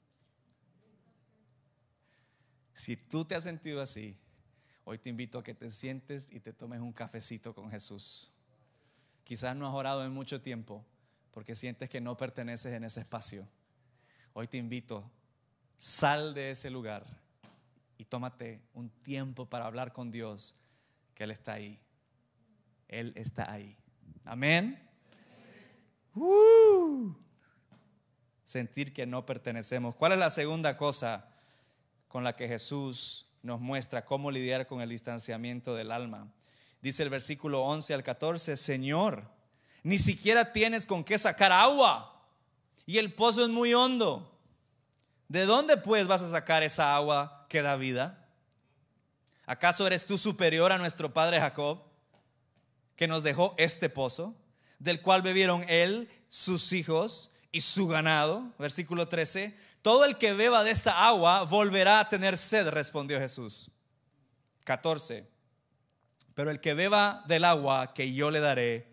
Si 2.73 2.95
tú 2.95 3.25
te 3.25 3.35
has 3.35 3.43
sentido 3.43 3.81
así, 3.81 4.17
hoy 4.85 4.97
te 4.97 5.09
invito 5.09 5.39
a 5.39 5.43
que 5.43 5.53
te 5.53 5.69
sientes 5.69 6.31
y 6.31 6.39
te 6.39 6.53
tomes 6.53 6.79
un 6.79 6.93
cafecito 6.93 7.53
con 7.53 7.69
Jesús. 7.69 8.31
Quizás 9.25 9.57
no 9.57 9.67
has 9.67 9.73
orado 9.73 10.05
en 10.05 10.13
mucho 10.13 10.41
tiempo 10.41 10.85
porque 11.31 11.53
sientes 11.53 11.89
que 11.89 11.99
no 11.99 12.15
perteneces 12.15 12.73
en 12.73 12.85
ese 12.85 13.01
espacio. 13.01 13.45
Hoy 14.31 14.47
te 14.47 14.55
invito, 14.55 15.11
sal 15.77 16.33
de 16.33 16.51
ese 16.51 16.69
lugar 16.69 17.05
y 17.97 18.05
tómate 18.05 18.61
un 18.73 18.89
tiempo 18.89 19.49
para 19.49 19.65
hablar 19.65 19.91
con 19.91 20.11
Dios, 20.11 20.55
que 21.13 21.25
Él 21.25 21.31
está 21.31 21.55
ahí. 21.55 21.77
Él 22.87 23.11
está 23.17 23.51
ahí. 23.51 23.77
Amén. 24.25 24.83
Uh. 26.15 27.13
sentir 28.43 28.93
que 28.93 29.05
no 29.05 29.25
pertenecemos. 29.25 29.95
¿Cuál 29.95 30.13
es 30.13 30.19
la 30.19 30.29
segunda 30.29 30.77
cosa 30.77 31.29
con 32.07 32.23
la 32.23 32.35
que 32.35 32.47
Jesús 32.47 33.27
nos 33.43 33.59
muestra 33.59 34.05
cómo 34.05 34.31
lidiar 34.31 34.67
con 34.67 34.81
el 34.81 34.89
distanciamiento 34.89 35.75
del 35.75 35.91
alma? 35.91 36.31
Dice 36.81 37.03
el 37.03 37.09
versículo 37.09 37.63
11 37.63 37.93
al 37.93 38.03
14, 38.03 38.55
Señor, 38.55 39.29
ni 39.83 39.97
siquiera 39.97 40.53
tienes 40.53 40.87
con 40.87 41.03
qué 41.03 41.17
sacar 41.17 41.51
agua 41.51 42.25
y 42.85 42.97
el 42.97 43.13
pozo 43.13 43.43
es 43.43 43.49
muy 43.49 43.73
hondo. 43.73 44.33
¿De 45.27 45.45
dónde 45.45 45.77
pues 45.77 46.07
vas 46.07 46.21
a 46.21 46.31
sacar 46.31 46.63
esa 46.63 46.95
agua 46.95 47.45
que 47.49 47.61
da 47.61 47.75
vida? 47.75 48.25
¿Acaso 49.45 49.85
eres 49.85 50.05
tú 50.05 50.17
superior 50.17 50.71
a 50.71 50.77
nuestro 50.77 51.13
padre 51.13 51.39
Jacob? 51.39 51.86
Que 52.97 53.07
nos 53.07 53.23
dejó 53.23 53.55
este 53.57 53.89
pozo, 53.89 54.35
del 54.79 55.01
cual 55.01 55.21
bebieron 55.21 55.63
él, 55.69 56.09
sus 56.27 56.73
hijos 56.73 57.31
y 57.51 57.61
su 57.61 57.87
ganado. 57.87 58.51
Versículo 58.59 59.07
13. 59.07 59.55
Todo 59.81 60.03
el 60.03 60.17
que 60.17 60.33
beba 60.33 60.63
de 60.65 60.71
esta 60.71 61.07
agua 61.07 61.43
volverá 61.43 62.01
a 62.01 62.09
tener 62.09 62.37
sed, 62.37 62.67
respondió 62.67 63.19
Jesús. 63.19 63.71
14. 64.65 65.25
Pero 66.33 66.51
el 66.51 66.59
que 66.59 66.73
beba 66.73 67.23
del 67.27 67.45
agua 67.45 67.93
que 67.93 68.13
yo 68.13 68.31
le 68.31 68.39
daré, 68.39 68.87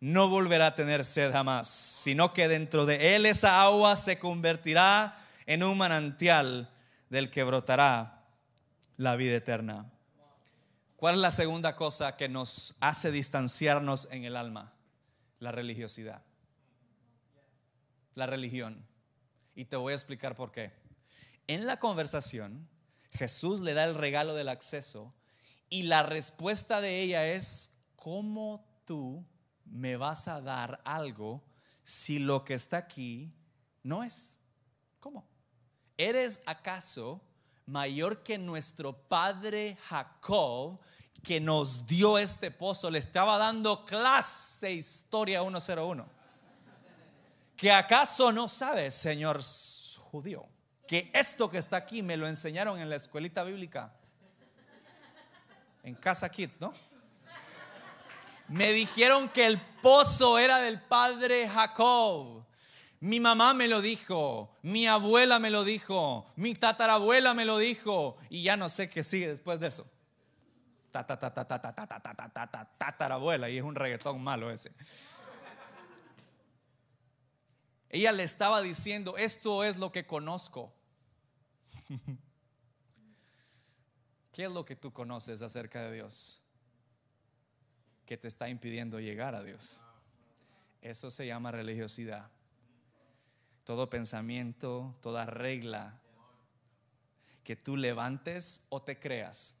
no 0.00 0.28
volverá 0.28 0.68
a 0.68 0.74
tener 0.74 1.04
sed 1.04 1.32
jamás, 1.32 1.68
sino 1.68 2.32
que 2.32 2.48
dentro 2.48 2.86
de 2.86 3.16
él 3.16 3.26
esa 3.26 3.62
agua 3.62 3.96
se 3.96 4.18
convertirá 4.18 5.18
en 5.46 5.62
un 5.62 5.78
manantial 5.78 6.70
del 7.08 7.30
que 7.30 7.42
brotará 7.42 8.22
la 8.96 9.16
vida 9.16 9.36
eterna. 9.36 9.90
¿Cuál 10.96 11.16
es 11.16 11.20
la 11.20 11.30
segunda 11.30 11.76
cosa 11.76 12.16
que 12.16 12.28
nos 12.28 12.76
hace 12.80 13.10
distanciarnos 13.10 14.08
en 14.10 14.24
el 14.24 14.34
alma? 14.34 14.72
La 15.38 15.52
religiosidad. 15.52 16.22
La 18.14 18.26
religión. 18.26 18.86
Y 19.54 19.66
te 19.66 19.76
voy 19.76 19.92
a 19.92 19.96
explicar 19.96 20.34
por 20.34 20.52
qué. 20.52 20.72
En 21.46 21.66
la 21.66 21.78
conversación, 21.78 22.66
Jesús 23.12 23.60
le 23.60 23.74
da 23.74 23.84
el 23.84 23.94
regalo 23.94 24.34
del 24.34 24.48
acceso 24.48 25.14
y 25.68 25.82
la 25.82 26.02
respuesta 26.02 26.80
de 26.80 27.00
ella 27.00 27.26
es, 27.26 27.78
¿cómo 27.96 28.66
tú 28.86 29.26
me 29.66 29.96
vas 29.96 30.28
a 30.28 30.40
dar 30.40 30.80
algo 30.84 31.44
si 31.82 32.18
lo 32.18 32.42
que 32.42 32.54
está 32.54 32.78
aquí 32.78 33.34
no 33.82 34.02
es? 34.02 34.38
¿Cómo? 34.98 35.28
¿Eres 35.98 36.42
acaso 36.46 37.20
mayor 37.66 38.22
que 38.22 38.38
nuestro 38.38 38.92
padre 38.92 39.76
Jacob, 39.88 40.78
que 41.22 41.40
nos 41.40 41.86
dio 41.86 42.18
este 42.18 42.50
pozo, 42.50 42.90
le 42.90 42.98
estaba 43.00 43.36
dando 43.36 43.84
clase 43.84 44.72
historia 44.72 45.42
101. 45.42 46.06
¿Que 47.56 47.72
acaso 47.72 48.32
no 48.32 48.48
sabes, 48.48 48.94
señor 48.94 49.40
judío, 49.98 50.46
que 50.86 51.10
esto 51.12 51.50
que 51.50 51.58
está 51.58 51.76
aquí 51.76 52.02
me 52.02 52.16
lo 52.16 52.28
enseñaron 52.28 52.78
en 52.78 52.88
la 52.88 52.96
escuelita 52.96 53.42
bíblica? 53.42 53.92
En 55.82 55.94
Casa 55.94 56.28
Kids, 56.28 56.60
¿no? 56.60 56.72
Me 58.48 58.72
dijeron 58.72 59.28
que 59.28 59.44
el 59.46 59.60
pozo 59.82 60.38
era 60.38 60.58
del 60.58 60.80
padre 60.80 61.48
Jacob. 61.48 62.45
Mi 63.00 63.20
mamá 63.20 63.52
me 63.52 63.68
lo 63.68 63.82
dijo, 63.82 64.56
mi 64.62 64.86
abuela 64.86 65.38
me 65.38 65.50
lo 65.50 65.64
dijo, 65.64 66.32
mi 66.36 66.54
tatarabuela 66.54 67.34
me 67.34 67.44
lo 67.44 67.58
dijo 67.58 68.16
y 68.30 68.42
ya 68.42 68.56
no 68.56 68.70
sé 68.70 68.88
qué 68.88 69.04
sigue 69.04 69.28
después 69.28 69.60
de 69.60 69.66
eso. 69.68 69.86
Tatarabuela 72.78 73.50
y 73.50 73.58
es 73.58 73.64
un 73.64 73.74
reggaetón 73.74 74.22
malo 74.22 74.50
ese. 74.50 74.72
Ella 77.90 78.12
le 78.12 78.22
estaba 78.22 78.62
diciendo, 78.62 79.18
esto 79.18 79.62
es 79.62 79.76
lo 79.76 79.92
que 79.92 80.06
conozco. 80.06 80.72
¿Qué 84.32 84.44
es 84.44 84.50
lo 84.50 84.64
que 84.64 84.74
tú 84.74 84.92
conoces 84.92 85.42
acerca 85.42 85.82
de 85.82 85.92
Dios? 85.96 86.42
Que 88.06 88.16
te 88.16 88.28
está 88.28 88.48
impidiendo 88.48 89.00
llegar 89.00 89.34
a 89.34 89.42
Dios. 89.42 89.82
Eso 90.80 91.10
se 91.10 91.26
llama 91.26 91.52
religiosidad 91.52 92.30
todo 93.66 93.90
pensamiento, 93.90 94.96
toda 95.02 95.26
regla 95.26 96.00
que 97.42 97.56
tú 97.56 97.76
levantes 97.76 98.64
o 98.68 98.80
te 98.80 99.00
creas 99.00 99.60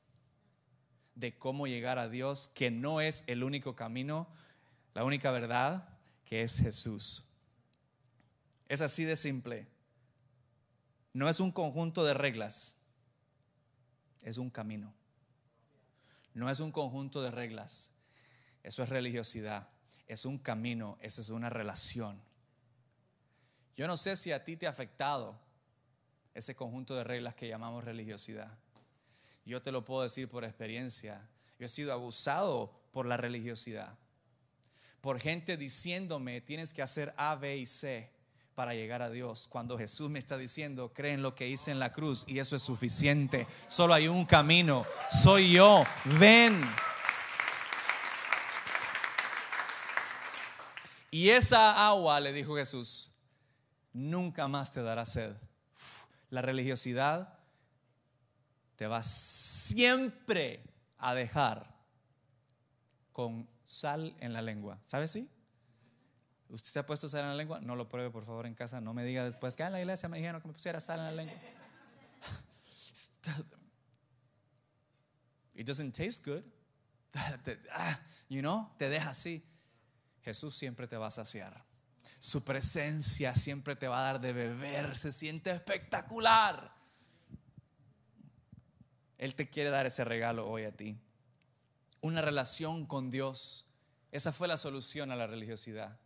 de 1.16 1.36
cómo 1.36 1.66
llegar 1.66 1.98
a 1.98 2.08
Dios, 2.08 2.46
que 2.46 2.70
no 2.70 3.00
es 3.00 3.24
el 3.26 3.42
único 3.42 3.74
camino, 3.74 4.28
la 4.94 5.02
única 5.02 5.32
verdad, 5.32 5.88
que 6.24 6.42
es 6.44 6.56
Jesús. 6.58 7.24
Es 8.68 8.80
así 8.80 9.02
de 9.02 9.16
simple. 9.16 9.66
No 11.12 11.28
es 11.28 11.40
un 11.40 11.50
conjunto 11.50 12.04
de 12.04 12.14
reglas, 12.14 12.78
es 14.22 14.38
un 14.38 14.50
camino. 14.50 14.94
No 16.32 16.48
es 16.48 16.60
un 16.60 16.70
conjunto 16.70 17.22
de 17.22 17.32
reglas, 17.32 17.90
eso 18.62 18.84
es 18.84 18.88
religiosidad, 18.88 19.68
es 20.06 20.26
un 20.26 20.38
camino, 20.38 20.96
esa 21.00 21.22
es 21.22 21.30
una 21.30 21.50
relación. 21.50 22.25
Yo 23.76 23.86
no 23.86 23.96
sé 23.96 24.16
si 24.16 24.32
a 24.32 24.42
ti 24.42 24.56
te 24.56 24.66
ha 24.66 24.70
afectado 24.70 25.38
ese 26.34 26.54
conjunto 26.54 26.94
de 26.94 27.04
reglas 27.04 27.34
que 27.34 27.48
llamamos 27.48 27.84
religiosidad. 27.84 28.58
Yo 29.44 29.62
te 29.62 29.70
lo 29.70 29.84
puedo 29.84 30.02
decir 30.02 30.28
por 30.28 30.44
experiencia. 30.44 31.28
Yo 31.58 31.66
he 31.66 31.68
sido 31.68 31.92
abusado 31.92 32.72
por 32.90 33.06
la 33.06 33.16
religiosidad. 33.16 33.96
Por 35.00 35.20
gente 35.20 35.56
diciéndome, 35.56 36.40
tienes 36.40 36.72
que 36.72 36.82
hacer 36.82 37.14
A, 37.16 37.36
B 37.36 37.56
y 37.58 37.66
C 37.66 38.10
para 38.54 38.74
llegar 38.74 39.02
a 39.02 39.10
Dios. 39.10 39.46
Cuando 39.46 39.78
Jesús 39.78 40.10
me 40.10 40.18
está 40.18 40.38
diciendo, 40.38 40.92
creen 40.92 41.22
lo 41.22 41.34
que 41.34 41.46
hice 41.46 41.70
en 41.70 41.78
la 41.78 41.92
cruz 41.92 42.24
y 42.26 42.38
eso 42.38 42.56
es 42.56 42.62
suficiente. 42.62 43.46
Solo 43.68 43.94
hay 43.94 44.08
un 44.08 44.24
camino. 44.24 44.84
Soy 45.10 45.52
yo. 45.52 45.84
Ven. 46.18 46.60
Y 51.10 51.30
esa 51.30 51.86
agua, 51.86 52.18
le 52.20 52.32
dijo 52.32 52.56
Jesús, 52.56 53.15
nunca 53.96 54.46
más 54.46 54.72
te 54.72 54.82
dará 54.82 55.06
sed. 55.06 55.34
La 56.28 56.42
religiosidad 56.42 57.38
te 58.76 58.86
va 58.86 59.02
siempre 59.02 60.62
a 60.98 61.14
dejar 61.14 61.74
con 63.12 63.48
sal 63.64 64.14
en 64.20 64.34
la 64.34 64.42
lengua. 64.42 64.78
¿Sabe 64.84 65.08
sí? 65.08 65.30
¿Usted 66.48 66.68
se 66.68 66.78
ha 66.78 66.86
puesto 66.86 67.08
sal 67.08 67.22
en 67.22 67.28
la 67.28 67.34
lengua? 67.34 67.60
No 67.60 67.74
lo 67.74 67.88
pruebe, 67.88 68.10
por 68.10 68.26
favor, 68.26 68.46
en 68.46 68.54
casa. 68.54 68.80
No 68.80 68.92
me 68.92 69.04
diga 69.04 69.24
después 69.24 69.56
que 69.56 69.62
en 69.62 69.72
la 69.72 69.80
iglesia 69.80 70.08
me 70.08 70.18
dijeron 70.18 70.42
que 70.42 70.48
me 70.48 70.54
pusiera 70.54 70.78
sal 70.78 71.00
en 71.00 71.06
la 71.06 71.12
lengua. 71.12 71.36
It 75.54 75.66
doesn't 75.66 75.96
taste 75.96 76.22
good. 76.24 76.44
Ah, 77.72 77.98
you 78.28 78.42
know, 78.42 78.70
te 78.76 78.90
deja 78.90 79.10
así. 79.10 79.42
Jesús 80.22 80.54
siempre 80.54 80.86
te 80.86 80.98
va 80.98 81.06
a 81.06 81.10
saciar. 81.10 81.64
Su 82.18 82.44
presencia 82.44 83.34
siempre 83.34 83.76
te 83.76 83.88
va 83.88 84.00
a 84.00 84.12
dar 84.12 84.20
de 84.20 84.32
beber. 84.32 84.96
Se 84.96 85.12
siente 85.12 85.50
espectacular. 85.50 86.74
Él 89.18 89.34
te 89.34 89.48
quiere 89.48 89.70
dar 89.70 89.86
ese 89.86 90.04
regalo 90.04 90.48
hoy 90.48 90.64
a 90.64 90.72
ti. 90.72 90.98
Una 92.00 92.22
relación 92.22 92.86
con 92.86 93.10
Dios. 93.10 93.70
Esa 94.12 94.32
fue 94.32 94.48
la 94.48 94.56
solución 94.56 95.10
a 95.10 95.16
la 95.16 95.26
religiosidad. 95.26 95.98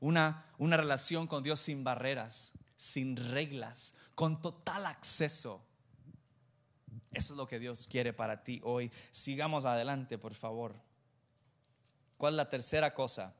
Una, 0.00 0.46
una 0.58 0.76
relación 0.76 1.26
con 1.26 1.42
Dios 1.42 1.60
sin 1.60 1.84
barreras, 1.84 2.58
sin 2.76 3.16
reglas, 3.16 3.96
con 4.14 4.40
total 4.40 4.86
acceso. 4.86 5.64
Eso 7.12 7.32
es 7.32 7.36
lo 7.36 7.46
que 7.46 7.58
Dios 7.58 7.86
quiere 7.88 8.12
para 8.12 8.42
ti 8.44 8.60
hoy. 8.64 8.90
Sigamos 9.10 9.64
adelante, 9.64 10.16
por 10.16 10.34
favor. 10.34 10.74
¿Cuál 12.16 12.34
es 12.34 12.36
la 12.36 12.48
tercera 12.48 12.94
cosa? 12.94 13.34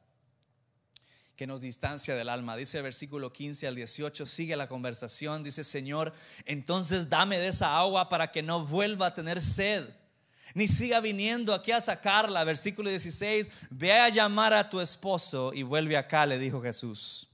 Que 1.41 1.47
nos 1.47 1.63
distancia 1.63 2.15
del 2.15 2.29
alma. 2.29 2.55
Dice 2.55 2.77
el 2.77 2.83
versículo 2.83 3.33
15 3.33 3.67
al 3.67 3.75
18, 3.75 4.27
sigue 4.27 4.55
la 4.57 4.69
conversación, 4.69 5.43
dice, 5.43 5.65
Señor, 5.65 6.13
entonces 6.45 7.09
dame 7.09 7.39
de 7.39 7.49
esa 7.49 7.79
agua 7.79 8.11
para 8.11 8.31
que 8.31 8.43
no 8.43 8.67
vuelva 8.67 9.07
a 9.07 9.15
tener 9.15 9.41
sed, 9.41 9.89
ni 10.53 10.69
siga 10.69 11.01
viniendo 11.01 11.55
aquí 11.55 11.73
a 11.73 11.81
sacarla. 11.81 12.45
Versículo 12.45 12.91
16, 12.91 13.51
ve 13.71 13.91
a 13.91 14.11
llamar 14.11 14.53
a 14.53 14.69
tu 14.69 14.83
esposo 14.83 15.55
y 15.55 15.63
vuelve 15.63 15.97
acá, 15.97 16.27
le 16.27 16.39
dijo 16.39 16.61
Jesús. 16.61 17.29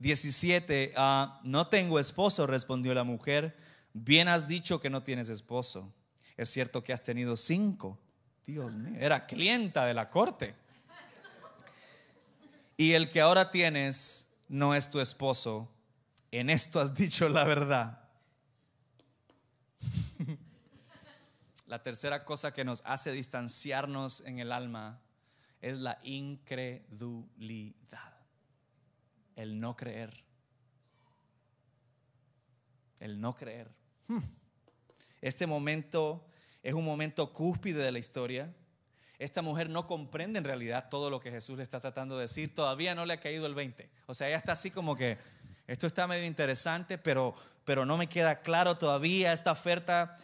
17, 0.00 0.92
ah, 0.94 1.40
no 1.42 1.68
tengo 1.68 1.98
esposo, 1.98 2.46
respondió 2.46 2.92
la 2.92 3.02
mujer, 3.02 3.56
bien 3.94 4.28
has 4.28 4.46
dicho 4.46 4.78
que 4.78 4.90
no 4.90 5.04
tienes 5.04 5.30
esposo. 5.30 5.90
Es 6.36 6.50
cierto 6.50 6.84
que 6.84 6.92
has 6.92 7.02
tenido 7.02 7.34
cinco. 7.36 7.98
Dios 8.44 8.74
mío, 8.74 8.98
era 9.00 9.24
clienta 9.24 9.86
de 9.86 9.94
la 9.94 10.10
corte 10.10 10.54
y 12.76 12.92
el 12.92 13.10
que 13.10 13.20
ahora 13.20 13.50
tienes 13.50 14.36
no 14.48 14.74
es 14.74 14.90
tu 14.90 15.00
esposo. 15.00 15.70
En 16.30 16.50
esto 16.50 16.80
has 16.80 16.94
dicho 16.96 17.28
la 17.28 17.44
verdad. 17.44 18.00
La 21.66 21.82
tercera 21.82 22.24
cosa 22.24 22.52
que 22.52 22.64
nos 22.64 22.82
hace 22.84 23.12
distanciarnos 23.12 24.20
en 24.26 24.38
el 24.40 24.52
alma 24.52 25.00
es 25.62 25.78
la 25.78 25.98
incredulidad. 26.02 27.72
El 29.36 29.58
no 29.58 29.74
creer. 29.74 30.22
El 33.00 33.18
no 33.20 33.34
creer. 33.34 33.70
Hmm. 34.06 34.20
Este 35.22 35.46
momento 35.46 36.26
es 36.62 36.74
un 36.74 36.84
momento 36.84 37.32
cúspide 37.32 37.82
de 37.82 37.92
la 37.92 37.98
historia 37.98 38.54
esta 39.24 39.40
mujer 39.40 39.70
no 39.70 39.86
comprende 39.86 40.38
en 40.38 40.44
realidad 40.44 40.88
todo 40.90 41.08
lo 41.08 41.20
que 41.20 41.30
Jesús 41.30 41.56
le 41.56 41.62
está 41.62 41.78
tratando 41.78 42.16
de 42.16 42.22
decir, 42.22 42.54
todavía 42.54 42.94
no 42.94 43.06
le 43.06 43.14
ha 43.14 43.20
caído 43.20 43.46
el 43.46 43.54
20. 43.54 43.88
O 44.06 44.14
sea, 44.14 44.28
ella 44.28 44.36
está 44.36 44.52
así 44.52 44.70
como 44.70 44.96
que, 44.96 45.16
esto 45.68 45.86
está 45.86 46.08
medio 46.08 46.26
interesante, 46.26 46.98
pero, 46.98 47.34
pero 47.64 47.86
no 47.86 47.96
me 47.96 48.08
queda 48.08 48.40
claro 48.40 48.76
todavía, 48.76 49.32
esta 49.32 49.52
oferta 49.52 50.18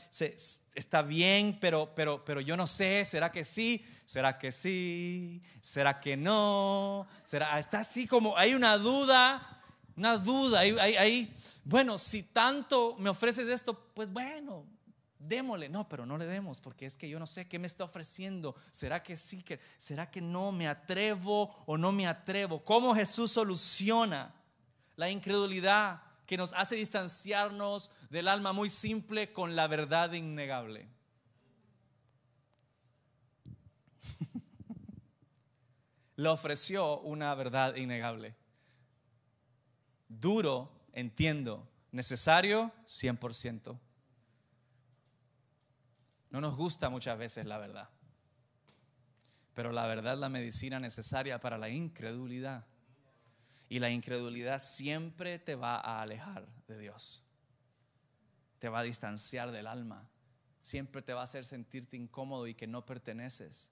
está 0.74 1.02
bien, 1.02 1.58
pero, 1.60 1.94
pero, 1.94 2.24
pero 2.24 2.40
yo 2.40 2.56
no 2.56 2.66
sé, 2.66 3.04
¿será 3.04 3.30
que 3.30 3.44
sí? 3.44 3.86
¿Será 4.04 4.38
que 4.38 4.50
sí? 4.50 5.42
¿Será 5.60 6.00
que 6.00 6.16
no? 6.16 7.06
¿Será? 7.22 7.58
Está 7.58 7.80
así 7.80 8.06
como, 8.06 8.36
hay 8.36 8.54
una 8.54 8.78
duda, 8.78 9.60
una 9.96 10.18
duda, 10.18 10.60
hay, 10.60 11.32
bueno, 11.64 11.98
si 11.98 12.24
tanto 12.24 12.96
me 12.98 13.10
ofreces 13.10 13.46
esto, 13.48 13.74
pues 13.94 14.12
bueno, 14.12 14.66
démosle. 15.18 15.68
No, 15.68 15.88
pero 15.88 16.06
no 16.06 16.16
le 16.18 16.26
demos 16.26 16.60
porque 16.60 16.86
es 16.86 16.96
que 16.96 17.08
yo 17.08 17.18
no 17.18 17.26
sé 17.26 17.48
qué 17.48 17.58
me 17.58 17.66
está 17.66 17.84
ofreciendo. 17.84 18.54
¿Será 18.70 19.02
que 19.02 19.16
sí? 19.16 19.42
Que, 19.42 19.60
¿Será 19.76 20.10
que 20.10 20.20
no 20.20 20.52
me 20.52 20.68
atrevo 20.68 21.54
o 21.66 21.76
no 21.76 21.92
me 21.92 22.06
atrevo? 22.06 22.64
¿Cómo 22.64 22.94
Jesús 22.94 23.32
soluciona 23.32 24.34
la 24.96 25.10
incredulidad 25.10 26.02
que 26.26 26.36
nos 26.36 26.52
hace 26.52 26.76
distanciarnos 26.76 27.90
del 28.10 28.28
alma 28.28 28.52
muy 28.52 28.70
simple 28.70 29.32
con 29.32 29.56
la 29.56 29.66
verdad 29.66 30.12
innegable? 30.12 30.88
Le 36.16 36.28
ofreció 36.28 37.00
una 37.00 37.34
verdad 37.34 37.76
innegable. 37.76 38.36
Duro, 40.08 40.70
entiendo. 40.92 41.66
Necesario, 41.90 42.72
100%. 42.86 43.78
No 46.30 46.40
nos 46.40 46.56
gusta 46.56 46.90
muchas 46.90 47.18
veces 47.18 47.46
la 47.46 47.58
verdad, 47.58 47.88
pero 49.54 49.72
la 49.72 49.86
verdad 49.86 50.14
es 50.14 50.18
la 50.18 50.28
medicina 50.28 50.78
necesaria 50.78 51.40
para 51.40 51.58
la 51.58 51.68
incredulidad. 51.68 52.66
Y 53.70 53.80
la 53.80 53.90
incredulidad 53.90 54.62
siempre 54.62 55.38
te 55.38 55.54
va 55.54 55.76
a 55.76 56.00
alejar 56.00 56.46
de 56.66 56.78
Dios, 56.78 57.28
te 58.58 58.68
va 58.68 58.78
a 58.78 58.82
distanciar 58.82 59.50
del 59.50 59.66
alma, 59.66 60.08
siempre 60.62 61.02
te 61.02 61.12
va 61.12 61.20
a 61.20 61.24
hacer 61.24 61.44
sentirte 61.44 61.96
incómodo 61.96 62.46
y 62.46 62.54
que 62.54 62.66
no 62.66 62.86
perteneces. 62.86 63.70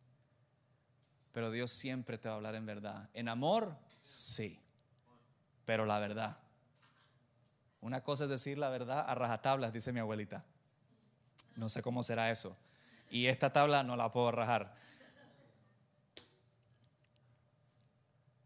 Pero 1.32 1.50
Dios 1.50 1.70
siempre 1.70 2.18
te 2.18 2.28
va 2.28 2.34
a 2.34 2.36
hablar 2.36 2.54
en 2.54 2.66
verdad. 2.66 3.08
En 3.14 3.28
amor, 3.28 3.78
sí, 4.02 4.60
pero 5.64 5.86
la 5.86 5.98
verdad. 5.98 6.36
Una 7.80 8.02
cosa 8.02 8.24
es 8.24 8.30
decir 8.30 8.58
la 8.58 8.70
verdad 8.70 9.04
a 9.06 9.14
rajatablas, 9.14 9.72
dice 9.72 9.92
mi 9.92 10.00
abuelita. 10.00 10.44
No 11.56 11.68
sé 11.68 11.82
cómo 11.82 12.02
será 12.02 12.30
eso. 12.30 12.56
Y 13.10 13.26
esta 13.26 13.52
tabla 13.52 13.82
no 13.82 13.96
la 13.96 14.12
puedo 14.12 14.30
rajar. 14.30 14.76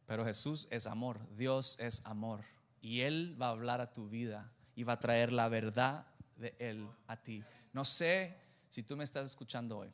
Pero 0.07 0.25
Jesús 0.25 0.67
es 0.71 0.87
amor, 0.87 1.21
Dios 1.37 1.79
es 1.79 2.05
amor. 2.05 2.45
Y 2.81 3.01
Él 3.03 3.41
va 3.41 3.47
a 3.47 3.51
hablar 3.51 3.81
a 3.81 3.93
tu 3.93 4.09
vida 4.09 4.51
y 4.75 4.83
va 4.83 4.95
a 4.95 5.01
traer 5.01 5.33
la 5.33 5.49
verdad 5.49 6.07
de 6.37 6.55
Él 6.59 6.89
a 7.07 7.17
ti. 7.17 7.45
No 7.73 7.85
sé 7.85 8.37
si 8.69 8.83
tú 8.83 8.97
me 8.97 9.05
estás 9.05 9.29
escuchando 9.29 9.79
hoy 9.79 9.93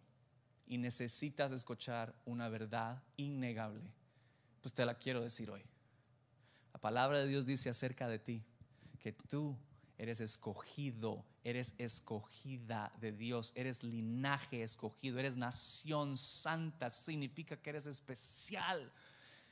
y 0.67 0.79
necesitas 0.79 1.53
escuchar 1.53 2.15
una 2.25 2.49
verdad 2.49 3.03
innegable, 3.17 3.93
pues 4.63 4.75
te 4.75 4.85
la 4.85 4.95
quiero 4.95 5.21
decir 5.21 5.51
hoy. 5.51 5.63
La 6.73 6.81
palabra 6.81 7.19
de 7.19 7.27
Dios 7.27 7.47
dice 7.47 7.69
acerca 7.69 8.09
de 8.09 8.19
ti 8.19 8.43
que 8.99 9.13
tú 9.13 9.57
eres 9.99 10.21
escogido, 10.21 11.25
eres 11.43 11.75
escogida 11.79 12.93
de 13.01 13.13
Dios, 13.13 13.53
eres 13.55 13.83
linaje 13.83 14.63
escogido, 14.63 15.19
eres 15.19 15.37
nación 15.37 16.17
santa, 16.17 16.91
significa 16.91 17.57
que 17.57 17.71
eres 17.71 17.87
especial. 17.87 18.93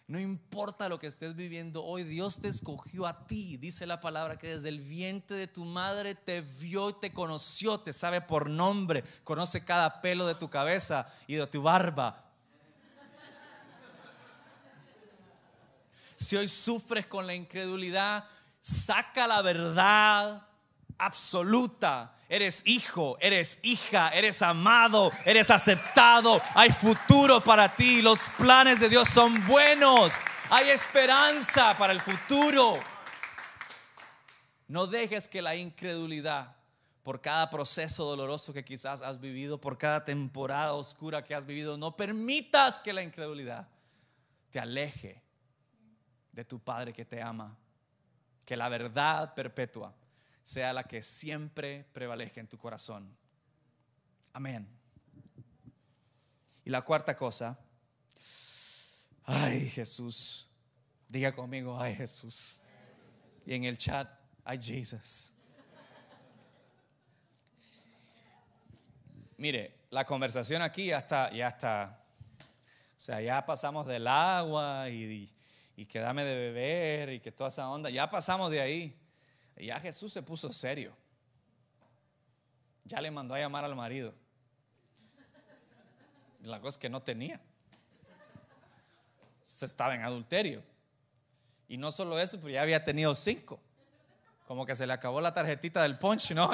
No 0.06 0.18
importa 0.18 0.90
lo 0.90 0.98
que 0.98 1.06
estés 1.06 1.34
viviendo 1.34 1.82
hoy, 1.82 2.04
Dios 2.04 2.38
te 2.38 2.48
escogió 2.48 3.06
a 3.06 3.26
ti. 3.26 3.56
Dice 3.56 3.86
la 3.86 4.00
palabra 4.00 4.38
que 4.38 4.48
desde 4.48 4.68
el 4.68 4.80
vientre 4.80 5.36
de 5.36 5.46
tu 5.46 5.64
madre 5.64 6.14
te 6.14 6.42
vio 6.42 6.90
y 6.90 6.94
te 7.00 7.12
conoció, 7.12 7.80
te 7.80 7.94
sabe 7.94 8.20
por 8.20 8.50
nombre, 8.50 9.02
conoce 9.24 9.64
cada 9.64 10.02
pelo 10.02 10.26
de 10.26 10.34
tu 10.34 10.50
cabeza 10.50 11.10
y 11.26 11.36
de 11.36 11.46
tu 11.46 11.62
barba. 11.62 12.20
Si 16.16 16.36
hoy 16.36 16.48
sufres 16.48 17.06
con 17.06 17.26
la 17.26 17.34
incredulidad, 17.34 18.28
saca 18.64 19.26
la 19.26 19.42
verdad 19.42 20.42
absoluta. 20.96 22.16
Eres 22.30 22.62
hijo, 22.64 23.18
eres 23.20 23.60
hija, 23.62 24.08
eres 24.08 24.40
amado, 24.40 25.12
eres 25.26 25.50
aceptado. 25.50 26.40
Hay 26.54 26.70
futuro 26.70 27.42
para 27.42 27.76
ti. 27.76 28.00
Los 28.00 28.30
planes 28.38 28.80
de 28.80 28.88
Dios 28.88 29.08
son 29.08 29.46
buenos. 29.46 30.14
Hay 30.48 30.70
esperanza 30.70 31.76
para 31.76 31.92
el 31.92 32.00
futuro. 32.00 32.80
No 34.66 34.86
dejes 34.86 35.28
que 35.28 35.42
la 35.42 35.54
incredulidad, 35.54 36.56
por 37.02 37.20
cada 37.20 37.50
proceso 37.50 38.04
doloroso 38.04 38.54
que 38.54 38.64
quizás 38.64 39.02
has 39.02 39.20
vivido, 39.20 39.60
por 39.60 39.76
cada 39.76 40.06
temporada 40.06 40.72
oscura 40.72 41.22
que 41.22 41.34
has 41.34 41.44
vivido, 41.44 41.76
no 41.76 41.94
permitas 41.94 42.80
que 42.80 42.94
la 42.94 43.02
incredulidad 43.02 43.68
te 44.50 44.58
aleje 44.58 45.22
de 46.32 46.44
tu 46.46 46.58
Padre 46.58 46.94
que 46.94 47.04
te 47.04 47.20
ama. 47.20 47.54
Que 48.44 48.56
la 48.56 48.68
verdad 48.68 49.34
perpetua 49.34 49.94
sea 50.42 50.72
la 50.72 50.84
que 50.84 51.02
siempre 51.02 51.86
prevalezca 51.92 52.40
en 52.40 52.48
tu 52.48 52.58
corazón. 52.58 53.08
Amén. 54.32 54.68
Y 56.64 56.70
la 56.70 56.82
cuarta 56.82 57.16
cosa, 57.16 57.58
ay 59.24 59.68
Jesús, 59.70 60.48
diga 61.08 61.32
conmigo, 61.32 61.80
ay 61.80 61.94
Jesús. 61.94 62.60
Y 63.46 63.54
en 63.54 63.64
el 63.64 63.76
chat, 63.76 64.08
ay 64.44 64.60
Jesus. 64.62 65.32
Mire, 69.36 69.84
la 69.90 70.06
conversación 70.06 70.62
aquí 70.62 70.86
ya 70.86 70.98
está, 70.98 71.30
ya 71.32 71.48
está, 71.48 72.00
o 72.96 73.00
sea, 73.00 73.20
ya 73.20 73.44
pasamos 73.44 73.86
del 73.86 74.06
agua 74.06 74.88
y, 74.88 75.30
y 75.76 75.86
que 75.86 75.98
dame 75.98 76.24
de 76.24 76.36
beber 76.36 77.10
y 77.10 77.20
que 77.20 77.32
toda 77.32 77.48
esa 77.48 77.68
onda, 77.68 77.90
ya 77.90 78.08
pasamos 78.08 78.50
de 78.50 78.60
ahí. 78.60 78.96
Ya 79.56 79.78
Jesús 79.80 80.12
se 80.12 80.22
puso 80.22 80.52
serio. 80.52 80.96
Ya 82.84 83.00
le 83.00 83.10
mandó 83.10 83.34
a 83.34 83.38
llamar 83.38 83.64
al 83.64 83.74
marido. 83.74 84.14
La 86.42 86.60
cosa 86.60 86.76
es 86.76 86.78
que 86.78 86.88
no 86.88 87.02
tenía. 87.02 87.40
Se 89.44 89.66
estaba 89.66 89.94
en 89.94 90.02
adulterio. 90.02 90.62
Y 91.68 91.76
no 91.76 91.90
solo 91.90 92.18
eso, 92.18 92.38
pero 92.38 92.50
ya 92.50 92.62
había 92.62 92.84
tenido 92.84 93.14
cinco. 93.14 93.58
Como 94.46 94.66
que 94.66 94.74
se 94.74 94.86
le 94.86 94.92
acabó 94.92 95.20
la 95.20 95.32
tarjetita 95.32 95.82
del 95.82 95.98
punch, 95.98 96.32
¿no? 96.32 96.50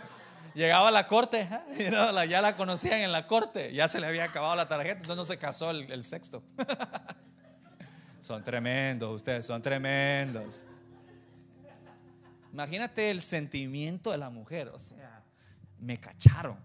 Llegaba 0.54 0.88
a 0.88 0.90
la 0.90 1.06
corte, 1.06 1.46
ya 1.78 2.40
la 2.40 2.56
conocían 2.56 3.00
en 3.00 3.12
la 3.12 3.26
corte, 3.26 3.74
ya 3.74 3.88
se 3.88 4.00
le 4.00 4.06
había 4.06 4.24
acabado 4.24 4.56
la 4.56 4.66
tarjeta, 4.66 5.00
entonces 5.00 5.16
no 5.16 5.24
se 5.26 5.38
casó 5.38 5.70
el, 5.70 5.92
el 5.92 6.02
sexto. 6.02 6.42
son 8.26 8.42
tremendos, 8.42 9.14
ustedes 9.14 9.46
son 9.46 9.62
tremendos. 9.62 10.66
Imagínate 12.52 13.08
el 13.08 13.22
sentimiento 13.22 14.10
de 14.10 14.18
la 14.18 14.30
mujer, 14.30 14.68
o 14.68 14.78
sea, 14.80 15.22
me 15.78 16.00
cacharon. 16.00 16.58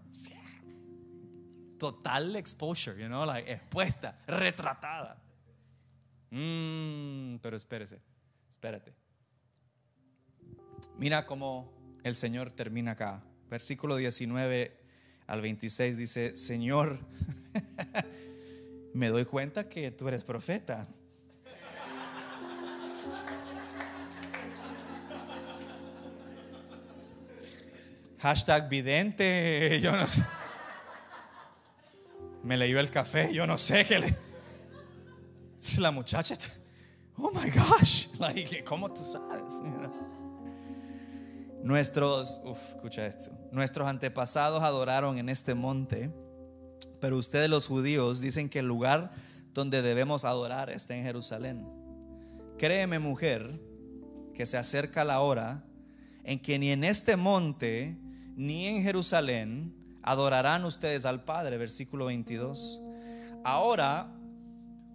total 1.78 2.36
exposure, 2.36 2.96
you 3.00 3.06
know, 3.06 3.24
like, 3.24 3.50
expuesta, 3.50 4.16
retratada. 4.26 5.20
Mm, 6.30 7.36
pero 7.42 7.56
espérese, 7.56 8.00
espérate. 8.48 8.92
Mira 10.98 11.26
cómo 11.26 11.72
el 12.02 12.16
Señor 12.16 12.50
termina 12.50 12.92
acá. 12.92 13.20
Versículo 13.48 13.96
19 13.96 14.80
al 15.28 15.40
26 15.40 15.96
dice, 15.96 16.36
Señor, 16.36 16.98
me 18.94 19.08
doy 19.08 19.24
cuenta 19.24 19.68
que 19.68 19.92
tú 19.92 20.08
eres 20.08 20.24
profeta. 20.24 20.88
Hashtag 28.22 28.68
vidente, 28.68 29.80
yo 29.82 29.90
no 29.90 30.06
sé. 30.06 30.22
Me 32.44 32.56
leyó 32.56 32.78
el 32.78 32.88
café, 32.88 33.34
yo 33.34 33.48
no 33.48 33.58
sé 33.58 33.84
qué 33.84 33.98
le. 33.98 34.16
La 35.78 35.90
muchacha, 35.90 36.36
oh 37.16 37.32
my 37.32 37.50
gosh, 37.50 38.06
like, 38.20 38.62
¿cómo 38.62 38.94
tú 38.94 39.02
sabes? 39.02 39.54
Nuestros, 41.64 42.40
uf, 42.44 42.60
escucha 42.76 43.06
esto. 43.06 43.32
Nuestros 43.50 43.88
antepasados 43.88 44.62
adoraron 44.62 45.18
en 45.18 45.28
este 45.28 45.54
monte, 45.54 46.08
pero 47.00 47.18
ustedes 47.18 47.50
los 47.50 47.66
judíos 47.66 48.20
dicen 48.20 48.48
que 48.48 48.60
el 48.60 48.66
lugar 48.66 49.10
donde 49.52 49.82
debemos 49.82 50.24
adorar 50.24 50.70
está 50.70 50.94
en 50.94 51.02
Jerusalén. 51.02 51.66
Créeme, 52.56 53.00
mujer, 53.00 53.58
que 54.32 54.46
se 54.46 54.58
acerca 54.58 55.02
la 55.02 55.18
hora 55.18 55.64
en 56.22 56.40
que 56.40 56.60
ni 56.60 56.70
en 56.70 56.84
este 56.84 57.16
monte 57.16 57.98
ni 58.36 58.66
en 58.66 58.82
Jerusalén 58.82 59.74
adorarán 60.02 60.64
ustedes 60.64 61.04
al 61.04 61.24
Padre, 61.24 61.58
versículo 61.58 62.06
22. 62.06 62.80
Ahora 63.44 64.12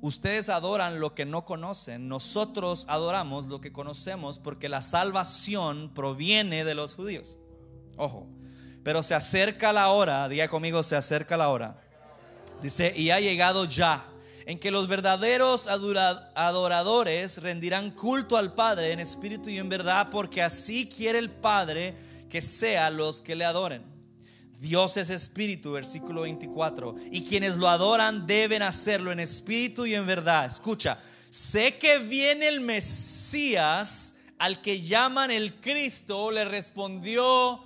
ustedes 0.01 0.49
adoran 0.49 0.99
lo 0.99 1.15
que 1.15 1.25
no 1.25 1.45
conocen, 1.45 2.07
nosotros 2.07 2.85
adoramos 2.87 3.47
lo 3.47 3.61
que 3.61 3.71
conocemos 3.71 4.39
porque 4.39 4.69
la 4.69 4.81
salvación 4.81 5.91
proviene 5.93 6.63
de 6.63 6.75
los 6.75 6.95
judíos. 6.95 7.39
Ojo, 7.97 8.27
pero 8.83 9.03
se 9.03 9.15
acerca 9.15 9.73
la 9.73 9.89
hora, 9.89 10.29
diga 10.29 10.47
conmigo, 10.47 10.83
se 10.83 10.95
acerca 10.95 11.35
la 11.35 11.49
hora. 11.49 11.81
Dice, 12.61 12.93
y 12.95 13.09
ha 13.09 13.19
llegado 13.19 13.65
ya 13.65 14.05
en 14.45 14.59
que 14.59 14.71
los 14.71 14.87
verdaderos 14.87 15.67
adoradores 15.67 17.41
rendirán 17.41 17.91
culto 17.91 18.37
al 18.37 18.53
Padre 18.53 18.93
en 18.93 19.01
espíritu 19.01 19.49
y 19.49 19.57
en 19.57 19.67
verdad, 19.67 20.07
porque 20.09 20.41
así 20.41 20.87
quiere 20.87 21.19
el 21.19 21.29
Padre 21.29 21.95
que 22.29 22.41
sea 22.41 22.89
los 22.89 23.21
que 23.21 23.35
le 23.35 23.45
adoren. 23.45 23.83
Dios 24.59 24.97
es 24.97 25.09
espíritu, 25.09 25.73
versículo 25.73 26.21
24. 26.21 26.95
Y 27.11 27.25
quienes 27.25 27.55
lo 27.55 27.67
adoran 27.67 28.25
deben 28.25 28.63
hacerlo 28.63 29.11
en 29.11 29.19
espíritu 29.19 29.85
y 29.85 29.93
en 29.93 30.07
verdad. 30.07 30.47
Escucha, 30.47 30.99
sé 31.29 31.77
que 31.77 31.99
viene 31.99 32.47
el 32.47 32.61
Mesías 32.61 34.15
al 34.39 34.61
que 34.61 34.81
llaman 34.81 35.31
el 35.31 35.55
Cristo, 35.55 36.31
le 36.31 36.45
respondió 36.45 37.63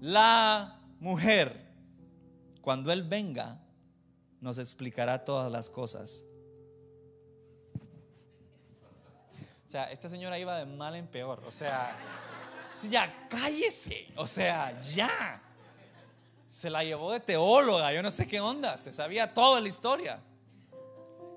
la 0.00 0.80
mujer. 1.00 1.66
Cuando 2.60 2.92
Él 2.92 3.02
venga, 3.02 3.60
nos 4.40 4.58
explicará 4.58 5.24
todas 5.24 5.50
las 5.50 5.70
cosas. 5.70 6.24
O 9.66 9.70
sea, 9.70 9.90
esta 9.90 10.08
señora 10.08 10.38
iba 10.38 10.56
de 10.56 10.66
mal 10.66 10.94
en 10.94 11.06
peor. 11.08 11.42
O 11.46 11.52
sea 11.52 11.96
ya 12.84 13.28
cállese. 13.28 14.08
O 14.16 14.26
sea, 14.26 14.78
ya. 14.80 15.42
Se 16.46 16.70
la 16.70 16.82
llevó 16.82 17.12
de 17.12 17.20
teóloga, 17.20 17.92
yo 17.92 18.02
no 18.02 18.10
sé 18.10 18.26
qué 18.26 18.40
onda. 18.40 18.76
Se 18.76 18.92
sabía 18.92 19.32
toda 19.34 19.60
la 19.60 19.68
historia. 19.68 20.20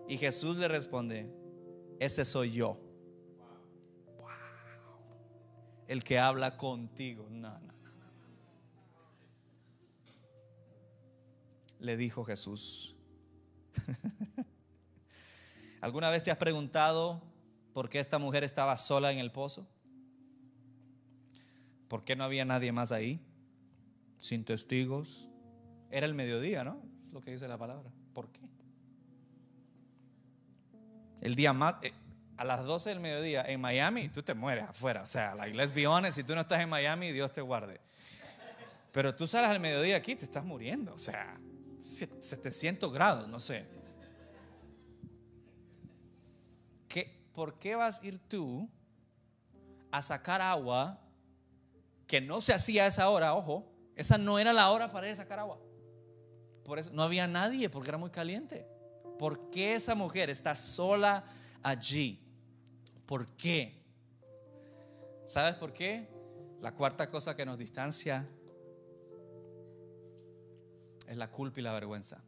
Y 0.07 0.17
Jesús 0.17 0.57
le 0.57 0.67
responde, 0.67 1.33
ese 1.99 2.25
soy 2.25 2.51
yo. 2.51 2.77
El 5.87 6.03
que 6.03 6.19
habla 6.19 6.55
contigo. 6.55 7.27
No, 7.29 7.49
no, 7.49 7.59
no. 7.59 7.73
Le 11.79 11.97
dijo 11.97 12.23
Jesús. 12.23 12.95
¿Alguna 15.81 16.09
vez 16.09 16.23
te 16.23 16.31
has 16.31 16.37
preguntado 16.37 17.21
por 17.73 17.89
qué 17.89 17.99
esta 17.99 18.19
mujer 18.19 18.43
estaba 18.43 18.77
sola 18.77 19.11
en 19.11 19.17
el 19.17 19.31
pozo? 19.31 19.67
¿Por 21.91 22.05
qué 22.05 22.15
no 22.15 22.23
había 22.23 22.45
nadie 22.45 22.71
más 22.71 22.93
ahí? 22.93 23.19
Sin 24.21 24.45
testigos. 24.45 25.27
Era 25.89 26.05
el 26.05 26.13
mediodía, 26.13 26.63
¿no? 26.63 26.81
Es 27.03 27.11
lo 27.11 27.19
que 27.19 27.31
dice 27.31 27.49
la 27.49 27.57
palabra. 27.57 27.91
¿Por 28.13 28.31
qué? 28.31 28.39
El 31.19 31.35
día 31.35 31.51
más, 31.51 31.75
eh, 31.81 31.91
a 32.37 32.45
las 32.45 32.63
12 32.63 32.91
del 32.91 33.01
mediodía 33.01 33.43
en 33.43 33.59
Miami, 33.59 34.07
tú 34.07 34.23
te 34.23 34.33
mueres 34.33 34.69
afuera. 34.69 35.01
O 35.01 35.05
sea, 35.05 35.35
like, 35.35 35.53
let's 35.53 35.73
be 35.73 35.85
honest, 35.85 36.15
si 36.15 36.23
tú 36.23 36.33
no 36.33 36.39
estás 36.39 36.61
en 36.61 36.69
Miami, 36.69 37.11
Dios 37.11 37.33
te 37.33 37.41
guarde. 37.41 37.81
Pero 38.93 39.13
tú 39.13 39.27
sales 39.27 39.49
al 39.49 39.59
mediodía 39.59 39.97
aquí, 39.97 40.15
te 40.15 40.23
estás 40.23 40.45
muriendo. 40.45 40.93
O 40.93 40.97
sea, 40.97 41.37
700 41.81 42.93
grados, 42.93 43.27
no 43.27 43.41
sé. 43.41 43.67
¿Qué, 46.87 47.21
¿Por 47.33 47.59
qué 47.59 47.75
vas 47.75 48.01
a 48.01 48.07
ir 48.07 48.17
tú 48.17 48.69
a 49.91 50.01
sacar 50.01 50.39
agua 50.39 51.01
que 52.11 52.19
no 52.19 52.41
se 52.41 52.53
hacía 52.53 52.83
a 52.83 52.87
esa 52.87 53.09
hora, 53.09 53.33
ojo, 53.35 53.71
esa 53.95 54.17
no 54.17 54.37
era 54.37 54.51
la 54.51 54.69
hora 54.69 54.91
para 54.91 55.07
ir 55.07 55.13
a 55.13 55.15
sacar 55.15 55.39
agua. 55.39 55.61
Por 56.65 56.77
eso 56.77 56.91
no 56.91 57.03
había 57.03 57.25
nadie 57.25 57.69
porque 57.69 57.87
era 57.87 57.97
muy 57.97 58.09
caliente. 58.09 58.67
¿Por 59.17 59.49
qué 59.49 59.75
esa 59.75 59.95
mujer 59.95 60.29
está 60.29 60.53
sola 60.53 61.23
allí. 61.63 62.21
¿Por 63.05 63.27
qué? 63.37 63.81
¿Sabes 65.23 65.55
por 65.55 65.71
qué? 65.71 66.09
La 66.59 66.73
cuarta 66.73 67.07
cosa 67.07 67.33
que 67.33 67.45
nos 67.45 67.57
distancia 67.57 68.27
es 71.07 71.15
la 71.15 71.31
culpa 71.31 71.61
y 71.61 71.63
la 71.63 71.71
vergüenza. 71.71 72.21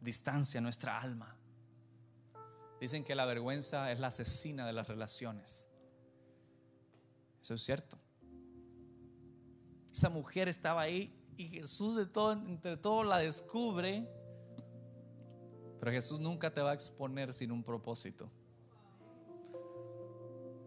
Distancia 0.00 0.60
nuestra 0.60 0.96
alma. 1.00 1.36
Dicen 2.80 3.02
que 3.02 3.16
la 3.16 3.26
vergüenza 3.26 3.90
es 3.90 3.98
la 3.98 4.06
asesina 4.06 4.64
de 4.64 4.74
las 4.74 4.86
relaciones. 4.86 5.68
Eso 7.46 7.54
es 7.54 7.62
cierto. 7.62 7.96
Esa 9.92 10.10
mujer 10.10 10.48
estaba 10.48 10.80
ahí 10.80 11.16
y 11.36 11.46
Jesús 11.46 11.94
de 11.94 12.04
todo, 12.04 12.32
entre 12.32 12.76
todo 12.76 13.04
la 13.04 13.18
descubre. 13.18 14.04
Pero 15.78 15.92
Jesús 15.92 16.18
nunca 16.18 16.52
te 16.52 16.60
va 16.60 16.72
a 16.72 16.74
exponer 16.74 17.32
sin 17.32 17.52
un 17.52 17.62
propósito. 17.62 18.28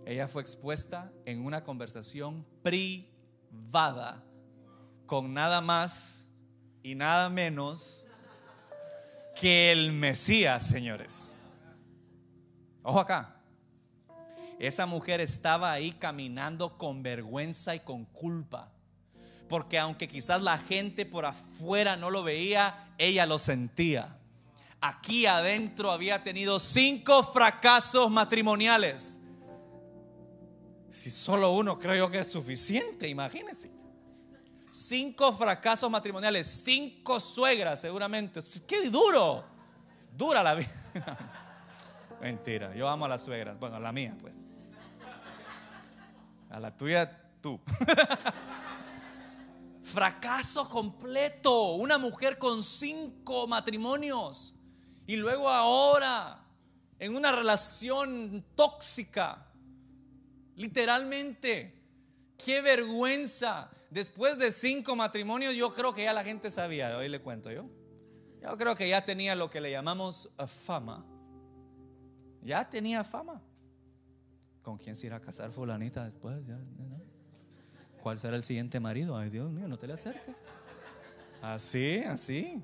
Ella 0.06 0.26
fue 0.30 0.42
expuesta 0.42 1.12
en 1.26 1.44
una 1.46 1.66
conversación 1.66 2.46
privada 2.64 4.24
con 5.06 5.34
nada 5.34 5.60
más 5.60 6.30
y 6.82 6.96
nada 6.96 7.30
menos 7.30 8.06
que 9.36 9.74
el 9.74 9.92
Mesías, 9.92 10.66
señores. 10.66 11.36
Ojo 12.84 13.02
acá. 13.02 13.39
Esa 14.60 14.86
mujer 14.86 15.22
estaba 15.22 15.72
ahí 15.72 15.94
caminando 15.94 16.78
con 16.78 17.02
vergüenza 17.02 17.76
y 17.76 17.80
con 17.80 18.04
culpa. 18.06 18.70
Porque 19.48 19.80
aunque 19.80 20.08
quizás 20.08 20.42
la 20.42 20.58
gente 20.58 21.06
por 21.06 21.26
afuera 21.26 21.96
no 21.96 22.12
lo 22.12 22.24
veía, 22.24 22.94
ella 22.98 23.26
lo 23.26 23.40
sentía. 23.40 24.18
Aquí 24.82 25.26
adentro 25.26 25.92
había 25.92 26.24
tenido 26.24 26.60
cinco 26.60 27.24
fracasos 27.24 28.12
matrimoniales. 28.12 29.20
Si 30.90 31.10
solo 31.10 31.54
uno 31.54 31.80
creo 31.80 32.12
que 32.12 32.20
es 32.20 32.32
suficiente, 32.32 33.08
imagínense. 33.08 33.72
Cinco 34.72 35.34
fracasos 35.34 35.90
matrimoniales, 35.90 36.48
cinco 36.48 37.20
suegras 37.20 37.82
seguramente. 37.82 38.42
Qué 38.68 38.90
duro. 38.90 39.44
Dura 40.16 40.44
la 40.44 40.56
vida. 40.56 41.38
Mentira, 42.22 42.76
yo 42.76 42.90
amo 42.90 43.06
a 43.06 43.08
las 43.08 43.24
suegras. 43.24 43.58
Bueno, 43.60 43.78
a 43.78 43.80
la 43.80 43.92
mía, 43.92 44.16
pues. 44.20 44.46
A 46.50 46.60
la 46.60 46.76
tuya, 46.76 47.32
tú. 47.42 47.60
Fracaso 49.84 50.68
completo. 50.68 51.76
Una 51.76 51.98
mujer 51.98 52.38
con 52.38 52.62
cinco 52.62 53.48
matrimonios. 53.48 54.56
Y 55.08 55.16
luego 55.16 55.50
ahora, 55.50 56.44
en 57.00 57.16
una 57.16 57.32
relación 57.32 58.44
tóxica. 58.56 59.48
Literalmente. 60.56 61.76
Qué 62.38 62.62
vergüenza. 62.62 63.72
Después 63.90 64.38
de 64.38 64.52
cinco 64.52 64.96
matrimonios, 64.96 65.56
yo 65.56 65.74
creo 65.74 65.94
que 65.94 66.04
ya 66.04 66.14
la 66.14 66.24
gente 66.24 66.50
sabía. 66.50 66.98
Hoy 66.98 67.08
le 67.08 67.22
cuento 67.22 67.50
yo. 67.50 67.66
Yo 68.42 68.58
creo 68.58 68.76
que 68.76 68.90
ya 68.90 69.06
tenía 69.06 69.36
lo 69.36 69.50
que 69.50 69.62
le 69.62 69.72
llamamos 69.72 70.30
fama 70.48 71.06
ya 72.44 72.70
tenía 72.70 73.04
fama. 73.04 73.42
¿Con 74.62 74.78
quién 74.78 74.96
se 74.96 75.08
irá 75.08 75.18
a 75.18 75.22
casar 75.22 75.52
fulanita 75.52 76.04
después? 76.04 76.38
¿Cuál 78.02 78.18
será 78.18 78.36
el 78.36 78.44
siguiente 78.44 78.80
marido? 78.80 79.18
Ay, 79.18 79.30
Dios 79.30 79.52
mío, 79.52 79.68
no 79.68 79.78
te 79.78 79.88
le 79.88 79.94
acerques. 79.94 80.36
Así, 81.42 82.00
así. 82.00 82.64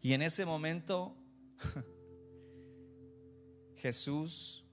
Y 0.00 0.12
en 0.14 0.22
ese 0.22 0.44
momento 0.44 1.14
Jesús, 3.76 4.64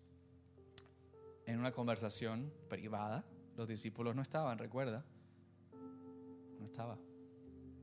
en 1.46 1.60
una 1.60 1.72
conversación 1.72 2.52
privada, 2.68 3.26
los 3.58 3.68
discípulos 3.68 4.16
no 4.16 4.22
estaban, 4.22 4.58
recuerda. 4.58 5.04
No 6.60 6.66
estaba. 6.66 6.98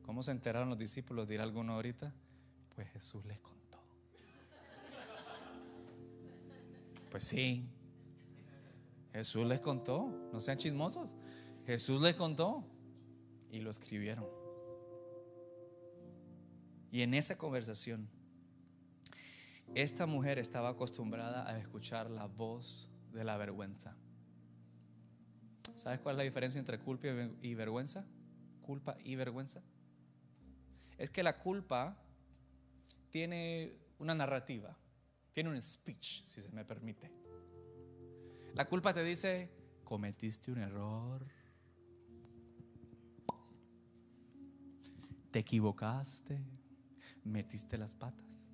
¿Cómo 0.02 0.22
se 0.22 0.30
enteraron 0.30 0.68
los 0.68 0.78
discípulos? 0.78 1.28
Dirá 1.28 1.42
alguno 1.42 1.74
ahorita. 1.74 2.14
Pues 2.74 2.88
Jesús 2.90 3.24
les 3.26 3.38
contó. 3.40 3.55
Pues 7.10 7.24
sí. 7.24 7.68
Jesús 9.12 9.46
les 9.46 9.60
contó. 9.60 10.28
No 10.32 10.40
sean 10.40 10.58
chismosos. 10.58 11.08
Jesús 11.66 12.00
les 12.00 12.16
contó. 12.16 12.64
Y 13.50 13.60
lo 13.60 13.70
escribieron. 13.70 14.26
Y 16.90 17.02
en 17.02 17.14
esa 17.14 17.36
conversación, 17.36 18.08
esta 19.74 20.06
mujer 20.06 20.38
estaba 20.38 20.70
acostumbrada 20.70 21.48
a 21.48 21.58
escuchar 21.58 22.10
la 22.10 22.26
voz 22.26 22.90
de 23.12 23.24
la 23.24 23.36
vergüenza. 23.36 23.96
¿Sabes 25.74 26.00
cuál 26.00 26.14
es 26.14 26.18
la 26.18 26.24
diferencia 26.24 26.58
entre 26.58 26.78
culpa 26.78 27.08
y 27.42 27.54
vergüenza? 27.54 28.06
Culpa 28.62 28.96
y 29.04 29.14
vergüenza. 29.16 29.62
Es 30.96 31.10
que 31.10 31.22
la 31.22 31.38
culpa 31.38 31.96
tiene 33.10 33.76
una 33.98 34.14
narrativa. 34.14 34.76
Tiene 35.36 35.50
un 35.50 35.60
speech, 35.60 36.22
si 36.22 36.40
se 36.40 36.50
me 36.50 36.64
permite. 36.64 37.12
La 38.54 38.66
culpa 38.66 38.94
te 38.94 39.04
dice, 39.04 39.50
cometiste 39.84 40.50
un 40.50 40.56
error. 40.56 41.26
Te 45.30 45.40
equivocaste. 45.40 46.42
Metiste 47.24 47.76
las 47.76 47.94
patas. 47.94 48.48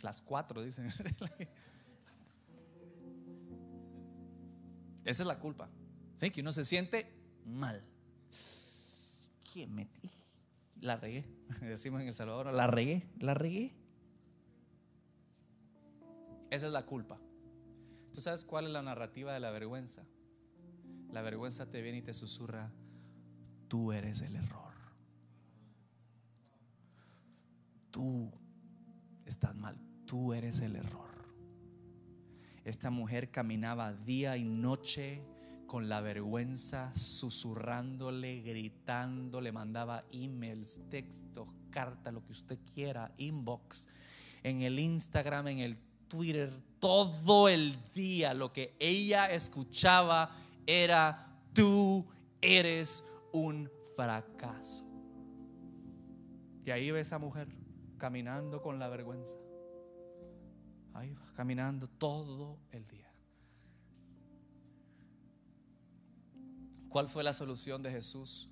Las 0.00 0.22
cuatro, 0.22 0.62
dicen. 0.62 0.86
Esa 5.04 5.22
es 5.24 5.26
la 5.26 5.40
culpa. 5.40 5.68
¿Sí? 6.18 6.30
Que 6.30 6.40
uno 6.40 6.52
se 6.52 6.64
siente 6.64 7.12
mal. 7.44 7.84
¿Qué 9.52 9.66
metí? 9.66 10.08
La 10.82 10.94
regué. 10.94 11.26
Decimos 11.62 12.00
en 12.00 12.06
El 12.06 12.14
Salvador, 12.14 12.54
la 12.54 12.68
regué, 12.68 13.10
la 13.18 13.34
regué. 13.34 13.81
Esa 16.52 16.66
es 16.66 16.72
la 16.72 16.84
culpa. 16.84 17.18
¿Tú 18.12 18.20
sabes 18.20 18.44
cuál 18.44 18.66
es 18.66 18.72
la 18.72 18.82
narrativa 18.82 19.32
de 19.32 19.40
la 19.40 19.50
vergüenza? 19.50 20.04
La 21.10 21.22
vergüenza 21.22 21.70
te 21.70 21.80
viene 21.80 21.98
y 21.98 22.02
te 22.02 22.12
susurra, 22.12 22.70
tú 23.68 23.90
eres 23.90 24.20
el 24.20 24.36
error. 24.36 24.74
Tú 27.90 28.30
estás 29.24 29.56
mal, 29.56 29.78
tú 30.04 30.34
eres 30.34 30.60
el 30.60 30.76
error. 30.76 31.08
Esta 32.66 32.90
mujer 32.90 33.30
caminaba 33.30 33.94
día 33.94 34.36
y 34.36 34.44
noche 34.44 35.22
con 35.66 35.88
la 35.88 36.02
vergüenza, 36.02 36.94
susurrándole, 36.94 38.42
gritando, 38.42 39.40
le 39.40 39.52
mandaba 39.52 40.04
emails, 40.12 40.80
textos, 40.90 41.48
cartas, 41.70 42.12
lo 42.12 42.22
que 42.22 42.32
usted 42.32 42.58
quiera, 42.74 43.10
inbox, 43.16 43.88
en 44.42 44.60
el 44.60 44.78
Instagram, 44.78 45.48
en 45.48 45.60
el 45.60 45.91
Twitter 46.12 46.52
todo 46.78 47.48
el 47.48 47.74
día 47.94 48.34
lo 48.34 48.52
que 48.52 48.76
ella 48.78 49.30
escuchaba 49.30 50.36
era, 50.66 51.40
tú 51.54 52.04
eres 52.42 53.02
un 53.32 53.70
fracaso. 53.96 54.84
Y 56.66 56.70
ahí 56.70 56.90
ve 56.90 57.00
esa 57.00 57.18
mujer 57.18 57.48
caminando 57.96 58.60
con 58.60 58.78
la 58.78 58.88
vergüenza. 58.90 59.36
Ahí 60.92 61.14
va, 61.14 61.32
caminando 61.34 61.88
todo 61.88 62.58
el 62.72 62.86
día. 62.88 63.10
¿Cuál 66.90 67.08
fue 67.08 67.24
la 67.24 67.32
solución 67.32 67.82
de 67.82 67.90
Jesús 67.90 68.50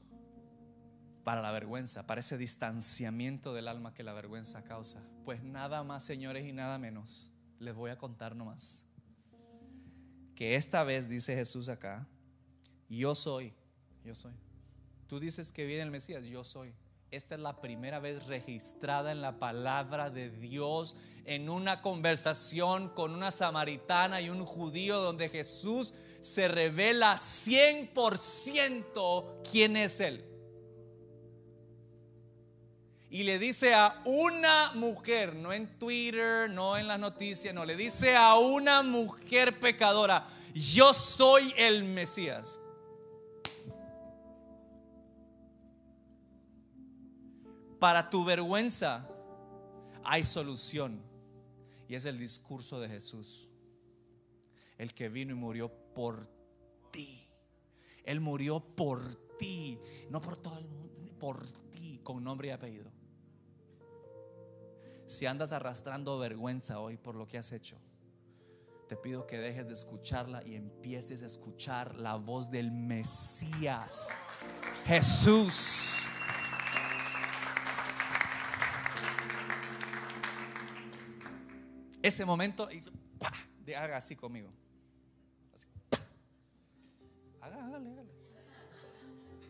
para 1.24 1.42
la 1.42 1.52
vergüenza, 1.52 2.06
para 2.06 2.20
ese 2.20 2.38
distanciamiento 2.38 3.52
del 3.52 3.68
alma 3.68 3.92
que 3.92 4.02
la 4.02 4.14
vergüenza 4.14 4.64
causa? 4.64 5.06
Pues 5.26 5.42
nada 5.42 5.84
más, 5.84 6.04
señores, 6.04 6.46
y 6.46 6.54
nada 6.54 6.78
menos 6.78 7.34
les 7.60 7.74
voy 7.74 7.90
a 7.90 7.98
contar 7.98 8.34
nomás. 8.34 8.82
Que 10.34 10.56
esta 10.56 10.82
vez 10.82 11.08
dice 11.08 11.36
Jesús 11.36 11.68
acá, 11.68 12.08
yo 12.88 13.14
soy, 13.14 13.52
yo 14.04 14.16
soy. 14.16 14.32
Tú 15.06 15.20
dices 15.20 15.52
que 15.52 15.66
viene 15.66 15.82
el 15.82 15.90
Mesías, 15.90 16.24
yo 16.24 16.42
soy. 16.42 16.72
Esta 17.10 17.34
es 17.34 17.40
la 17.40 17.60
primera 17.60 17.98
vez 17.98 18.24
registrada 18.26 19.12
en 19.12 19.20
la 19.20 19.38
palabra 19.38 20.08
de 20.10 20.30
Dios 20.30 20.96
en 21.24 21.50
una 21.50 21.82
conversación 21.82 22.88
con 22.88 23.12
una 23.12 23.30
samaritana 23.30 24.20
y 24.20 24.30
un 24.30 24.44
judío 24.46 25.00
donde 25.00 25.28
Jesús 25.28 25.92
se 26.20 26.48
revela 26.48 27.16
100% 27.16 29.42
quién 29.50 29.76
es 29.76 30.00
Él 30.00 30.29
y 33.10 33.24
le 33.24 33.40
dice 33.40 33.74
a 33.74 34.00
una 34.04 34.72
mujer, 34.74 35.34
no 35.34 35.52
en 35.52 35.66
Twitter, 35.80 36.48
no 36.48 36.76
en 36.76 36.86
las 36.86 37.00
noticias, 37.00 37.52
no, 37.52 37.64
le 37.64 37.74
dice 37.74 38.16
a 38.16 38.36
una 38.36 38.84
mujer 38.84 39.58
pecadora, 39.58 40.28
yo 40.54 40.94
soy 40.94 41.52
el 41.56 41.82
Mesías. 41.82 42.60
Para 47.80 48.10
tu 48.10 48.24
vergüenza 48.24 49.08
hay 50.04 50.22
solución. 50.22 51.02
Y 51.88 51.96
es 51.96 52.04
el 52.04 52.16
discurso 52.16 52.78
de 52.78 52.88
Jesús. 52.88 53.48
El 54.78 54.94
que 54.94 55.08
vino 55.08 55.32
y 55.32 55.36
murió 55.36 55.68
por 55.94 56.28
ti. 56.92 57.26
Él 58.04 58.20
murió 58.20 58.60
por 58.60 59.16
ti. 59.36 59.80
No 60.10 60.20
por 60.20 60.36
todo 60.36 60.58
el 60.58 60.68
mundo, 60.68 61.12
por 61.18 61.44
ti, 61.70 61.98
con 62.04 62.22
nombre 62.22 62.48
y 62.48 62.50
apellido. 62.52 62.99
Si 65.10 65.26
andas 65.26 65.52
arrastrando 65.52 66.20
vergüenza 66.20 66.78
hoy 66.78 66.96
por 66.96 67.16
lo 67.16 67.26
que 67.26 67.36
has 67.36 67.50
hecho, 67.50 67.76
te 68.88 68.96
pido 68.96 69.26
que 69.26 69.38
dejes 69.38 69.66
de 69.66 69.72
escucharla 69.72 70.40
y 70.46 70.54
empieces 70.54 71.24
a 71.24 71.26
escuchar 71.26 71.96
la 71.96 72.14
voz 72.14 72.48
del 72.48 72.70
Mesías, 72.70 74.08
Jesús. 74.84 76.04
Ese 82.00 82.24
momento, 82.24 82.68
de 83.64 83.76
haga 83.76 83.96
así 83.96 84.14
conmigo. 84.14 84.52
Haga, 87.40 87.66
hágale, 87.66 87.90
hágale. 87.90 88.10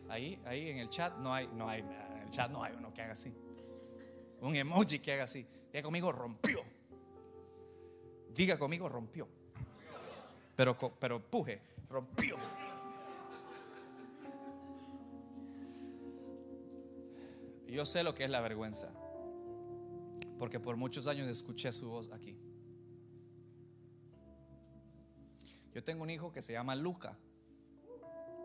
Ahí, 0.09 0.41
ahí 0.43 0.69
en 0.69 0.77
el 0.79 0.89
chat 0.89 1.15
no 1.19 1.31
hay, 1.31 1.47
no 1.53 1.69
hay, 1.69 1.81
en 1.81 2.23
el 2.23 2.29
chat 2.31 2.49
no 2.49 2.63
hay 2.63 2.73
uno 2.73 2.91
que 2.91 3.03
haga 3.03 3.11
así. 3.11 3.31
Un 4.41 4.55
emoji 4.55 4.99
que 4.99 5.13
haga 5.13 5.23
así. 5.23 5.45
Diga 5.71 5.83
conmigo, 5.83 6.11
rompió. 6.11 6.63
Diga 8.33 8.57
conmigo, 8.57 8.89
rompió. 8.89 9.27
Pero, 10.55 10.77
pero 10.77 11.21
puje, 11.21 11.61
rompió. 11.89 12.37
Yo 17.67 17.85
sé 17.85 18.03
lo 18.03 18.13
que 18.13 18.25
es 18.25 18.29
la 18.29 18.41
vergüenza. 18.41 18.91
Porque 20.37 20.59
por 20.59 20.75
muchos 20.75 21.07
años 21.07 21.27
escuché 21.27 21.71
su 21.71 21.89
voz 21.89 22.11
aquí. 22.11 22.37
Yo 25.71 25.83
tengo 25.83 26.03
un 26.03 26.09
hijo 26.09 26.31
que 26.31 26.41
se 26.41 26.53
llama 26.53 26.75
Luca. 26.75 27.17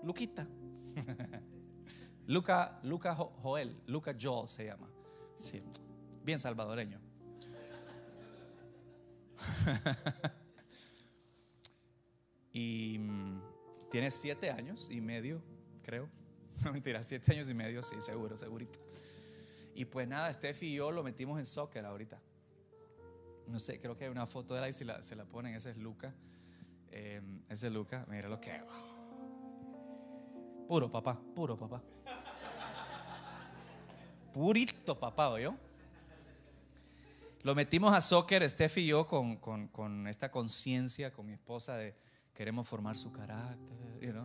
Luquita. 0.05 0.47
Luca, 2.27 2.79
Luca 2.83 3.15
Joel, 3.15 3.83
Luca 3.87 4.15
Joel 4.21 4.47
se 4.47 4.67
llama. 4.67 4.89
Sí, 5.35 5.63
bien 6.27 6.39
salvadoreño. 6.41 7.01
y 12.53 12.99
mm, 12.99 13.41
tiene 13.91 14.11
siete 14.11 14.51
años 14.51 14.91
y 14.91 15.01
medio, 15.01 15.41
creo. 15.83 16.11
No 16.65 16.73
mentira, 16.73 17.03
siete 17.03 17.33
años 17.33 17.51
y 17.51 17.55
medio, 17.55 17.83
sí, 17.83 17.97
seguro, 18.01 18.39
segurito. 18.39 18.79
Y 19.75 19.85
pues 19.85 20.09
nada, 20.09 20.33
Steffi 20.33 20.69
y 20.69 20.77
yo 20.77 20.91
lo 20.91 21.03
metimos 21.03 21.39
en 21.39 21.45
soccer 21.45 21.85
ahorita. 21.85 22.19
No 23.47 23.59
sé, 23.59 23.79
creo 23.79 23.95
que 23.95 24.05
hay 24.05 24.11
una 24.11 24.27
foto 24.27 24.55
de 24.55 24.61
él 24.61 24.65
ahí, 24.65 24.73
si 24.73 24.83
la, 24.83 25.03
se 25.03 25.15
la 25.15 25.27
ponen, 25.27 25.55
ese 25.55 25.73
es 25.73 25.77
Luca. 25.77 26.15
Eh, 26.91 27.21
ese 27.51 27.67
es 27.67 27.73
Luca, 27.75 28.07
mira 28.09 28.27
lo 28.31 28.41
que. 28.41 28.59
Puro 30.67 30.91
papá, 30.91 31.21
puro 31.35 31.59
papá. 31.59 31.83
Purito 34.33 34.99
papá, 34.99 35.39
yo. 35.39 35.55
Lo 37.47 37.55
metimos 37.55 37.95
a 37.95 38.01
soccer, 38.01 38.51
Steffi 38.51 38.81
y 38.81 38.87
yo, 38.89 39.07
con, 39.07 39.37
con, 39.37 40.09
esta 40.09 40.33
conciencia, 40.33 41.13
con 41.13 41.27
mi 41.27 41.35
esposa, 41.35 41.77
de 41.77 41.95
queremos 42.35 42.67
formar 42.67 42.97
su 42.97 43.13
carácter. 43.13 44.17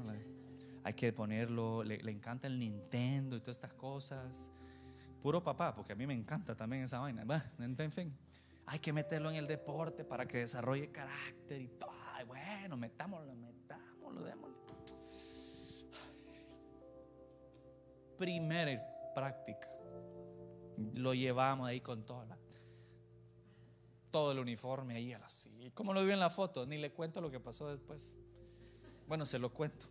hay 0.84 0.94
que 0.96 1.14
ponerlo, 1.14 1.84
le, 1.84 2.00
le, 2.00 2.12
encanta 2.12 2.48
el 2.48 2.58
Nintendo 2.58 3.36
y 3.38 3.42
todas 3.42 3.58
estas 3.58 3.76
cosas. 3.76 4.50
Puro 5.22 5.44
papá, 5.44 5.76
porque 5.76 5.94
a 5.94 5.96
mí 5.96 6.08
me 6.08 6.16
encanta 6.16 6.56
también 6.56 6.82
esa 6.82 6.98
vaina. 6.98 7.24
en 7.60 7.92
fin, 7.92 8.18
hay 8.66 8.80
que 8.80 8.92
meterlo 8.92 9.30
en 9.30 9.36
el 9.36 9.46
deporte 9.46 10.04
para 10.04 10.28
que 10.28 10.40
desarrolle 10.40 10.90
carácter 10.92 11.62
y 11.62 11.68
todo. 11.68 11.92
bueno, 12.26 12.76
metámoslo, 12.76 13.36
metámoslo, 13.36 14.24
démosle. 14.24 14.58
Primera 18.18 18.84
práctica. 19.14 19.70
Lo 20.96 21.14
llevamos 21.14 21.68
ahí 21.68 21.82
con 21.82 22.04
toda 22.04 22.26
la 22.26 22.41
todo 24.12 24.32
el 24.34 24.40
uniforme 24.40 24.96
ahí 24.96 25.14
así. 25.14 25.72
Como 25.74 25.94
lo 25.94 26.06
vi 26.06 26.12
en 26.12 26.20
la 26.20 26.30
foto, 26.30 26.66
ni 26.66 26.78
le 26.78 26.92
cuento 26.92 27.22
lo 27.22 27.32
que 27.32 27.40
pasó 27.40 27.70
después. 27.70 28.18
Bueno, 29.08 29.26
se 29.26 29.40
lo 29.40 29.54
cuento. 29.54 29.88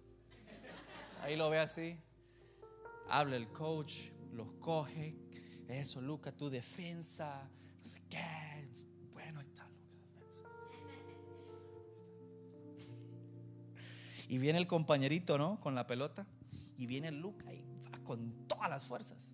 Ahí 1.22 1.36
lo 1.36 1.50
ve 1.50 1.58
así. 1.58 1.98
Habla 3.08 3.36
el 3.36 3.48
coach, 3.48 4.10
los 4.32 4.52
coge. 4.60 5.16
Eso, 5.68 6.00
Luca, 6.00 6.32
tu 6.32 6.48
defensa. 6.48 7.50
¿Qué? 8.08 8.68
Bueno, 9.12 9.40
está 9.40 9.68
Luca, 9.68 10.04
defensa. 10.14 10.44
Y 14.28 14.38
viene 14.38 14.58
el 14.58 14.66
compañerito, 14.66 15.38
¿no? 15.38 15.60
Con 15.60 15.74
la 15.74 15.86
pelota. 15.86 16.26
Y 16.76 16.86
viene 16.86 17.10
Luca 17.10 17.52
y 17.52 17.62
va 17.92 17.98
con 18.04 18.46
todas 18.46 18.70
las 18.70 18.86
fuerzas. 18.86 19.29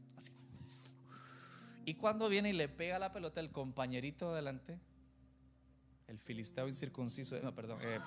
Y 1.86 1.94
cuando 1.94 2.28
viene 2.28 2.50
y 2.50 2.52
le 2.52 2.68
pega 2.68 2.98
la 2.98 3.12
pelota 3.12 3.40
el 3.40 3.52
compañerito 3.52 4.34
delante, 4.34 4.76
el 6.08 6.18
filisteo 6.18 6.66
incircunciso, 6.66 7.38
no, 7.44 7.54
perdón, 7.54 7.78
eh, 7.80 8.00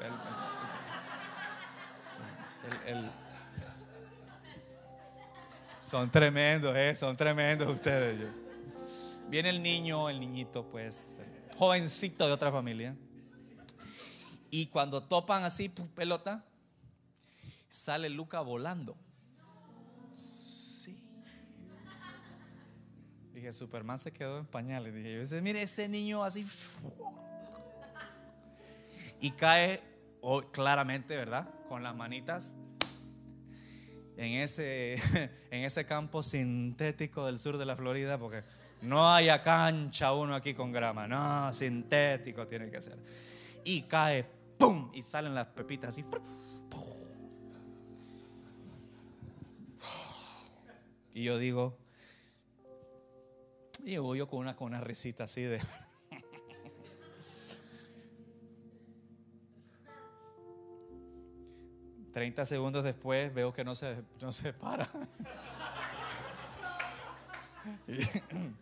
el, 2.86 3.10
son 5.80 6.12
tremendos, 6.12 6.76
eh, 6.76 6.94
son 6.94 7.16
tremendos 7.16 7.72
ustedes. 7.72 8.28
Viene 9.30 9.50
el 9.50 9.64
niño, 9.64 10.10
el 10.10 10.20
niñito, 10.20 10.66
pues, 10.66 11.22
jovencito 11.58 12.28
de 12.28 12.34
otra 12.34 12.52
familia. 12.52 12.98
Y 14.52 14.66
cuando 14.66 15.02
topan 15.02 15.46
así, 15.46 15.70
pelota, 15.96 16.44
sale 17.70 18.10
Luca 18.10 18.42
volando. 18.42 18.98
Dije, 23.40 23.54
Superman 23.54 23.98
se 23.98 24.12
quedó 24.12 24.38
en 24.38 24.46
pañales. 24.46 24.94
Dije, 24.94 25.14
yo 25.14 25.22
dije, 25.22 25.40
mire 25.40 25.62
ese 25.62 25.88
niño 25.88 26.26
así. 26.26 26.46
Y 29.22 29.32
cae 29.32 29.82
oh, 30.20 30.42
claramente, 30.42 31.16
¿verdad? 31.16 31.48
Con 31.70 31.82
las 31.82 31.96
manitas 31.96 32.54
en 34.18 34.34
ese, 34.42 34.96
en 35.52 35.64
ese 35.64 35.86
campo 35.86 36.22
sintético 36.22 37.26
del 37.26 37.40
sur 37.40 37.58
de 37.58 37.66
la 37.66 37.78
Florida, 37.78 38.18
porque 38.18 38.44
no 38.82 39.10
haya 39.10 39.42
cancha 39.42 40.14
uno 40.14 40.36
aquí 40.36 40.54
con 40.54 40.74
grama, 40.74 41.08
no, 41.08 41.54
sintético 41.54 42.46
tiene 42.46 42.70
que 42.70 42.82
ser. 42.82 42.98
Y 43.64 43.84
cae, 43.84 44.26
¡pum! 44.58 44.92
Y 44.94 45.04
salen 45.04 45.34
las 45.34 45.48
pepitas 45.48 45.96
así. 45.96 46.04
Y 51.14 51.24
yo 51.24 51.38
digo, 51.38 51.78
y 53.86 53.94
yo 53.94 54.28
con 54.28 54.40
una, 54.40 54.56
con 54.56 54.68
una 54.68 54.82
risita 54.82 55.26
así 55.26 55.44
de... 55.44 55.60
Treinta 62.14 62.46
segundos 62.46 62.84
después 62.84 63.34
veo 63.34 63.54
que 63.54 63.64
no 63.64 63.76
se, 63.76 63.96
no 64.22 64.32
se 64.32 64.54
para. 64.54 64.90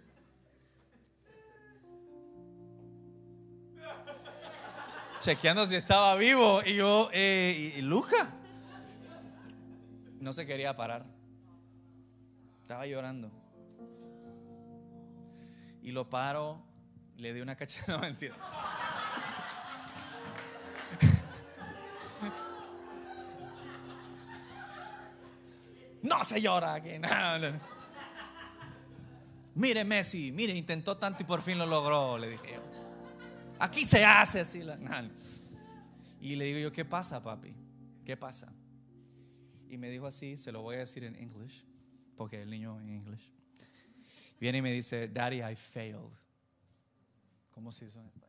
Chequeando 5.20 5.66
si 5.66 5.76
estaba 5.76 6.16
vivo. 6.16 6.62
Y 6.66 6.76
yo, 6.76 7.10
eh, 7.12 7.74
¿y 7.78 7.82
Luca? 7.82 8.30
No 10.20 10.32
se 10.34 10.46
quería 10.46 10.76
parar. 10.76 11.06
Estaba 12.62 12.86
llorando 12.86 13.32
y 15.88 15.92
lo 15.94 16.10
paro, 16.10 16.62
le 17.16 17.34
di 17.34 17.40
una 17.40 17.56
cachetada, 17.56 17.98
mentira. 18.02 18.36
No 26.04 26.26
se 26.26 26.42
llora 26.42 26.74
aquí. 26.74 26.90
Mire 29.56 29.86
Messi, 29.86 30.34
mire, 30.34 30.52
intentó 30.52 30.98
tanto 30.98 31.24
y 31.24 31.26
por 31.26 31.42
fin 31.42 31.58
lo 31.58 31.66
logró, 31.66 32.18
le 32.18 32.32
dije 32.32 32.60
Aquí 33.58 33.86
se 33.86 34.04
hace 34.04 34.42
así. 34.42 34.62
Y 36.20 36.36
le 36.36 36.46
digo 36.46 36.60
yo, 36.60 36.72
¿qué 36.74 36.84
pasa, 36.84 37.24
papi? 37.24 37.56
¿Qué 38.04 38.18
pasa? 38.18 38.52
Y 39.70 39.78
me 39.78 39.90
dijo 39.90 40.06
así, 40.06 40.38
se 40.38 40.52
lo 40.52 40.62
voy 40.62 40.76
a 40.76 40.80
decir 40.80 41.06
en 41.06 41.16
inglés, 41.16 41.66
porque 42.18 42.42
el 42.42 42.50
niño 42.50 42.78
en 42.82 42.90
inglés. 42.90 43.37
Viene 44.40 44.60
y 44.60 44.62
me 44.62 44.72
dice, 44.72 45.08
Daddy, 45.08 45.42
I 45.42 45.56
failed. 45.56 46.14
¿Cómo 47.52 47.72
se 47.72 47.86
dice 47.86 48.00
en 48.00 48.06
español? 48.06 48.28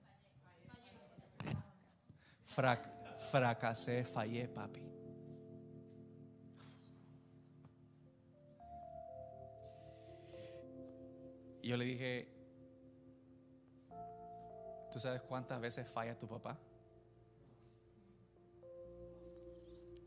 fracasé, 3.30 4.04
fallé, 4.04 4.48
papi. 4.48 4.80
Yo 11.62 11.76
le 11.76 11.84
dije, 11.84 12.38
¿Tú 14.90 14.98
sabes 14.98 15.22
cuántas 15.22 15.60
veces 15.60 15.86
falla 15.86 16.18
tu 16.18 16.26
papá? 16.26 16.58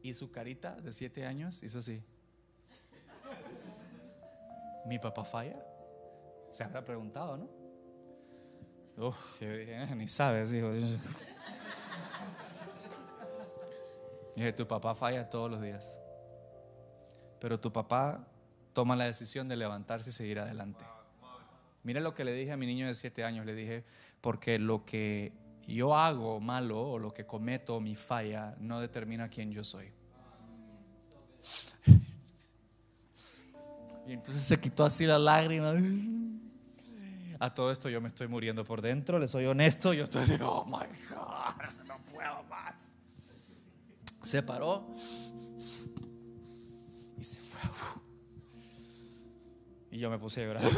Y 0.01 0.13
su 0.13 0.31
carita 0.31 0.75
de 0.81 0.91
siete 0.91 1.25
años 1.25 1.61
hizo 1.61 1.79
así. 1.79 2.03
¿Mi 4.85 4.97
papá 4.97 5.23
falla? 5.23 5.63
Se 6.51 6.63
habrá 6.63 6.83
preguntado, 6.83 7.37
¿no? 7.37 7.49
Uf, 9.07 9.41
yo 9.41 9.51
dije, 9.53 9.77
"Ah, 9.77 9.95
ni 9.95 10.07
sabes, 10.07 10.53
hijo. 10.53 10.71
Dije, 14.35 14.53
tu 14.53 14.67
papá 14.67 14.95
falla 14.95 15.29
todos 15.29 15.49
los 15.49 15.61
días. 15.61 15.99
Pero 17.39 17.59
tu 17.59 17.71
papá 17.71 18.27
toma 18.73 18.95
la 18.95 19.05
decisión 19.05 19.47
de 19.47 19.55
levantarse 19.55 20.09
y 20.09 20.13
seguir 20.13 20.39
adelante. 20.39 20.83
Mira 21.83 21.99
lo 21.99 22.13
que 22.13 22.23
le 22.23 22.33
dije 22.33 22.51
a 22.51 22.57
mi 22.57 22.65
niño 22.65 22.87
de 22.87 22.93
siete 22.93 23.23
años. 23.23 23.45
Le 23.45 23.55
dije, 23.55 23.83
porque 24.21 24.59
lo 24.59 24.85
que 24.85 25.33
yo 25.67 25.95
hago 25.95 26.39
malo 26.39 26.91
o 26.91 26.99
lo 26.99 27.13
que 27.13 27.25
cometo, 27.25 27.79
mi 27.79 27.95
falla, 27.95 28.55
no 28.59 28.79
determina 28.79 29.29
quién 29.29 29.51
yo 29.51 29.63
soy. 29.63 29.91
Y 34.07 34.13
entonces 34.13 34.43
se 34.43 34.59
quitó 34.59 34.85
así 34.85 35.05
la 35.05 35.17
lágrima. 35.17 35.73
A 37.41 37.51
todo 37.51 37.71
esto 37.71 37.89
yo 37.89 37.99
me 38.01 38.07
estoy 38.07 38.27
muriendo 38.27 38.63
por 38.63 38.83
dentro, 38.83 39.17
le 39.17 39.27
soy 39.27 39.47
honesto. 39.47 39.93
Yo 39.93 40.03
estoy 40.03 40.21
así, 40.21 40.37
oh 40.43 40.63
my 40.63 40.85
God, 41.09 41.87
no 41.87 41.97
puedo 42.13 42.43
más. 42.43 42.93
Se 44.21 44.43
paró 44.43 44.93
y 47.17 47.23
se 47.23 47.39
fue. 47.39 47.67
Y 49.89 49.97
yo 49.97 50.11
me 50.11 50.19
puse 50.19 50.43
a 50.43 50.45
llorar. 50.45 50.63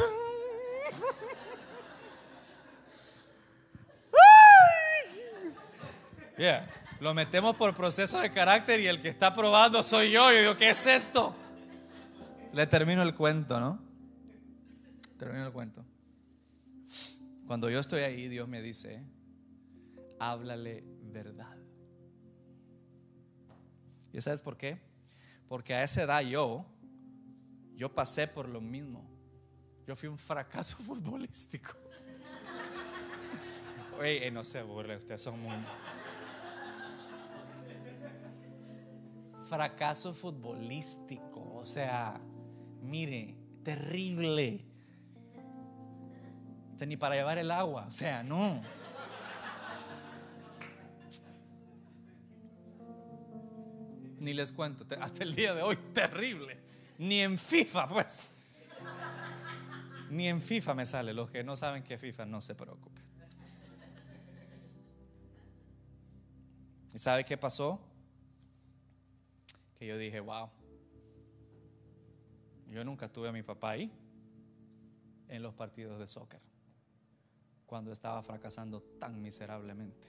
Yeah. 6.36 6.68
Lo 6.98 7.14
metemos 7.14 7.54
por 7.54 7.76
proceso 7.76 8.18
de 8.18 8.28
carácter 8.32 8.80
y 8.80 8.88
el 8.88 9.00
que 9.00 9.08
está 9.08 9.32
probando 9.32 9.84
soy 9.84 10.10
yo. 10.10 10.32
Yo 10.32 10.40
digo, 10.40 10.56
¿qué 10.56 10.70
es 10.70 10.84
esto? 10.84 11.32
Le 12.52 12.66
termino 12.66 13.02
el 13.02 13.14
cuento, 13.14 13.60
¿no? 13.60 13.78
Termino 15.16 15.46
el 15.46 15.52
cuento. 15.52 15.84
Cuando 17.46 17.68
yo 17.68 17.78
estoy 17.78 18.00
ahí, 18.00 18.28
Dios 18.28 18.48
me 18.48 18.62
dice, 18.62 19.04
háblale 20.18 20.84
verdad. 21.02 21.56
¿Y 24.12 24.20
sabes 24.20 24.40
por 24.42 24.56
qué? 24.56 24.80
Porque 25.48 25.74
a 25.74 25.82
esa 25.82 26.04
edad 26.04 26.22
yo, 26.22 26.64
yo 27.74 27.94
pasé 27.94 28.26
por 28.26 28.48
lo 28.48 28.60
mismo. 28.60 29.04
Yo 29.86 29.94
fui 29.94 30.08
un 30.08 30.18
fracaso 30.18 30.76
futbolístico. 30.84 31.76
Oye, 33.98 34.26
eh, 34.26 34.30
no 34.30 34.44
se 34.44 34.62
burle, 34.62 34.96
ustedes 34.96 35.22
son 35.22 35.40
muy... 35.40 35.56
Fracaso 39.48 40.12
futbolístico, 40.14 41.54
o 41.54 41.66
sea, 41.66 42.18
mire, 42.80 43.36
terrible. 43.62 44.64
Ni 46.80 46.96
para 46.98 47.14
llevar 47.14 47.38
el 47.38 47.50
agua, 47.50 47.86
o 47.86 47.90
sea, 47.90 48.22
no. 48.22 48.60
Ni 54.18 54.34
les 54.34 54.52
cuento, 54.52 54.84
hasta 55.00 55.22
el 55.22 55.34
día 55.34 55.54
de 55.54 55.62
hoy, 55.62 55.76
terrible. 55.94 56.58
Ni 56.98 57.20
en 57.20 57.38
FIFA, 57.38 57.88
pues. 57.88 58.28
Ni 60.10 60.28
en 60.28 60.42
FIFA 60.42 60.74
me 60.74 60.84
sale. 60.84 61.14
Los 61.14 61.30
que 61.30 61.42
no 61.42 61.56
saben 61.56 61.82
que 61.82 61.96
FIFA, 61.96 62.26
no 62.26 62.40
se 62.40 62.54
preocupen. 62.54 63.04
¿Y 66.92 66.98
sabe 66.98 67.24
qué 67.24 67.38
pasó? 67.38 67.80
Que 69.78 69.86
yo 69.86 69.96
dije, 69.96 70.20
wow. 70.20 70.50
Yo 72.68 72.84
nunca 72.84 73.10
tuve 73.10 73.28
a 73.28 73.32
mi 73.32 73.42
papá 73.42 73.70
ahí 73.70 73.90
en 75.28 75.42
los 75.42 75.54
partidos 75.54 75.98
de 75.98 76.06
soccer 76.06 76.53
cuando 77.74 77.90
estaba 77.90 78.22
fracasando 78.22 78.80
tan 79.00 79.20
miserablemente. 79.20 80.06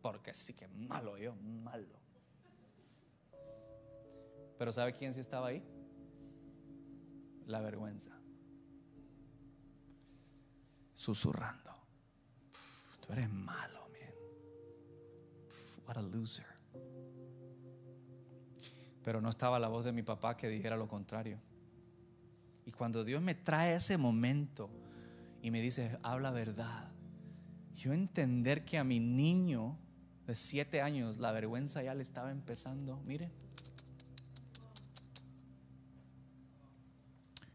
Porque 0.00 0.32
sí 0.32 0.54
que 0.54 0.68
malo 0.68 1.18
yo, 1.18 1.34
malo. 1.34 1.98
Pero 4.56 4.70
¿sabe 4.70 4.92
quién 4.92 5.12
sí 5.12 5.18
estaba 5.20 5.48
ahí? 5.48 5.60
La 7.46 7.60
vergüenza. 7.62 8.16
Susurrando. 10.94 11.72
"Pff, 12.52 12.98
Tú 13.00 13.12
eres 13.12 13.28
malo, 13.28 13.88
man. 13.88 14.14
What 15.84 15.96
a 15.96 16.02
loser. 16.02 16.46
Pero 19.02 19.20
no 19.20 19.30
estaba 19.30 19.58
la 19.58 19.66
voz 19.66 19.84
de 19.84 19.90
mi 19.90 20.04
papá 20.04 20.36
que 20.36 20.46
dijera 20.48 20.76
lo 20.76 20.86
contrario. 20.86 21.40
Y 22.64 22.70
cuando 22.70 23.02
Dios 23.02 23.20
me 23.20 23.34
trae 23.34 23.74
ese 23.74 23.98
momento 23.98 24.70
y 25.42 25.50
me 25.50 25.60
dice, 25.60 25.98
habla 26.02 26.30
verdad, 26.30 26.88
yo 27.74 27.92
entender 27.92 28.64
que 28.64 28.78
a 28.78 28.84
mi 28.84 29.00
niño 29.00 29.78
de 30.26 30.34
siete 30.34 30.82
años 30.82 31.18
la 31.18 31.32
vergüenza 31.32 31.82
ya 31.82 31.94
le 31.94 32.02
estaba 32.02 32.30
empezando, 32.30 33.00
mire. 33.06 33.30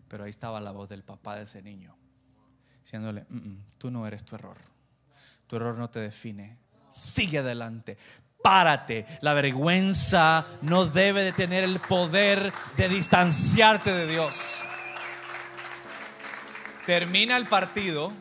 Pero 0.07 0.23
ahí 0.23 0.29
estaba 0.29 0.61
la 0.61 0.71
voz 0.71 0.89
del 0.89 1.03
papá 1.03 1.35
de 1.35 1.43
ese 1.43 1.61
niño, 1.61 1.95
diciéndole, 2.83 3.25
"Mm, 3.29 3.35
mm, 3.37 3.63
tú 3.77 3.91
no 3.91 4.07
eres 4.07 4.23
tu 4.23 4.35
error, 4.35 4.57
tu 5.47 5.55
error 5.55 5.77
no 5.77 5.89
te 5.89 5.99
define, 5.99 6.57
sigue 6.89 7.39
adelante. 7.39 7.97
Párate, 8.41 9.05
la 9.21 9.33
vergüenza 9.33 10.45
no 10.61 10.85
debe 10.85 11.23
de 11.23 11.31
tener 11.31 11.63
el 11.63 11.79
poder 11.79 12.51
de 12.77 12.89
distanciarte 12.89 13.91
de 13.93 14.07
Dios. 14.07 14.61
Termina 16.85 17.37
el 17.37 17.47
partido, 17.47 18.11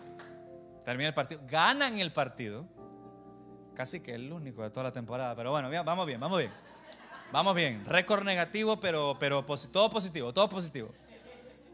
termina 0.84 1.08
el 1.08 1.14
partido, 1.14 1.40
ganan 1.48 1.98
el 1.98 2.12
partido, 2.12 2.64
casi 3.74 4.00
que 4.00 4.14
el 4.14 4.32
único 4.32 4.62
de 4.62 4.70
toda 4.70 4.84
la 4.84 4.92
temporada, 4.92 5.34
pero 5.34 5.50
bueno, 5.50 5.68
vamos 5.84 6.06
bien, 6.06 6.20
vamos 6.20 6.38
bien, 6.38 6.50
vamos 7.32 7.56
bien, 7.56 7.84
récord 7.86 8.22
negativo, 8.22 8.78
pero, 8.78 9.16
pero 9.18 9.44
todo 9.72 9.90
positivo, 9.90 10.32
todo 10.32 10.48
positivo. 10.48 10.94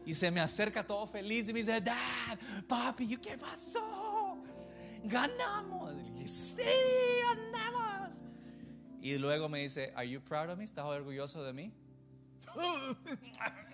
Y 0.03 0.15
se 0.15 0.31
me 0.31 0.39
acerca 0.39 0.85
todo 0.85 1.05
feliz 1.05 1.47
y 1.47 1.53
me 1.53 1.59
dice, 1.59 1.79
Dad, 1.79 2.39
papi, 2.67 3.17
¿qué 3.17 3.37
pasó? 3.37 4.41
Ganamos. 5.03 5.93
Y 5.93 6.09
dije, 6.09 6.27
sí, 6.27 6.63
ganamos. 7.23 8.15
Y 8.99 9.15
luego 9.19 9.47
me 9.47 9.59
dice, 9.59 9.93
Are 9.95 10.09
you 10.09 10.21
proud 10.21 10.49
of 10.49 10.57
me? 10.57 10.63
¿Estás 10.63 10.85
orgulloso 10.85 11.43
de 11.43 11.53
mí? 11.53 11.71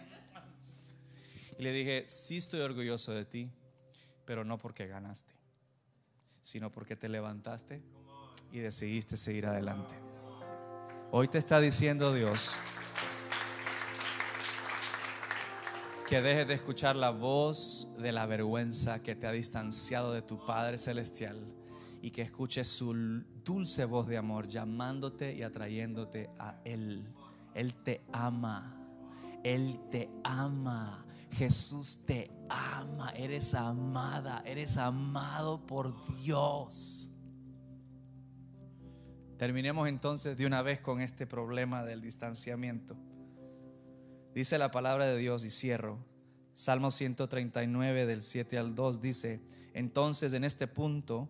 Y 1.58 1.64
le 1.64 1.72
dije, 1.72 2.06
sí 2.08 2.38
estoy 2.38 2.62
orgulloso 2.62 3.14
de 3.14 3.26
ti, 3.26 3.50
pero 4.26 4.44
no 4.44 4.58
porque 4.58 4.88
ganaste, 4.88 5.34
sino 6.42 6.72
porque 6.72 6.96
te 6.96 7.08
levantaste 7.08 7.82
y 8.52 8.60
decidiste 8.60 9.16
seguir 9.18 9.46
adelante. 9.46 9.96
Hoy 11.12 11.28
te 11.28 11.38
está 11.38 11.60
diciendo 11.60 12.14
Dios 12.14 12.58
que 16.10 16.22
dejes 16.22 16.48
de 16.48 16.54
escuchar 16.54 16.96
la 16.96 17.10
voz 17.10 17.88
de 17.98 18.12
la 18.12 18.26
vergüenza 18.26 19.02
que 19.02 19.16
te 19.16 19.26
ha 19.26 19.32
distanciado 19.32 20.14
de 20.14 20.22
tu 20.22 20.46
Padre 20.46 20.78
Celestial 20.78 21.40
y 22.02 22.12
que 22.12 22.22
escuches 22.22 22.68
su 22.68 22.94
dulce 23.44 23.86
voz 23.86 24.08
de 24.08 24.18
amor 24.18 24.48
llamándote 24.48 25.34
y 25.34 25.42
atrayéndote 25.42 26.30
a 26.38 26.60
Él. 26.64 27.08
Él 27.56 27.74
te 27.76 28.02
ama. 28.12 28.78
Él 29.44 29.80
te 29.90 30.10
ama. 30.24 31.05
Jesús 31.38 32.06
te 32.06 32.32
ama. 32.50 33.12
Eres 33.12 33.54
amada. 33.54 34.42
Eres 34.46 34.78
amado 34.78 35.66
por 35.66 35.94
Dios. 36.18 37.12
Terminemos 39.38 39.90
entonces 39.90 40.38
de 40.38 40.46
una 40.46 40.62
vez 40.62 40.80
con 40.80 41.02
este 41.02 41.28
problema 41.28 41.84
del 41.84 42.02
distanciamiento. 42.02 42.96
Dice 44.34 44.58
la 44.58 44.72
palabra 44.72 45.08
de 45.08 45.18
Dios 45.18 45.44
y 45.44 45.50
cierro. 45.50 46.00
Salmo 46.54 46.90
139 46.90 48.06
del 48.06 48.22
7 48.22 48.58
al 48.58 48.76
2 48.76 49.02
dice, 49.02 49.42
entonces 49.74 50.34
en 50.34 50.46
este 50.46 50.68
punto, 50.68 51.28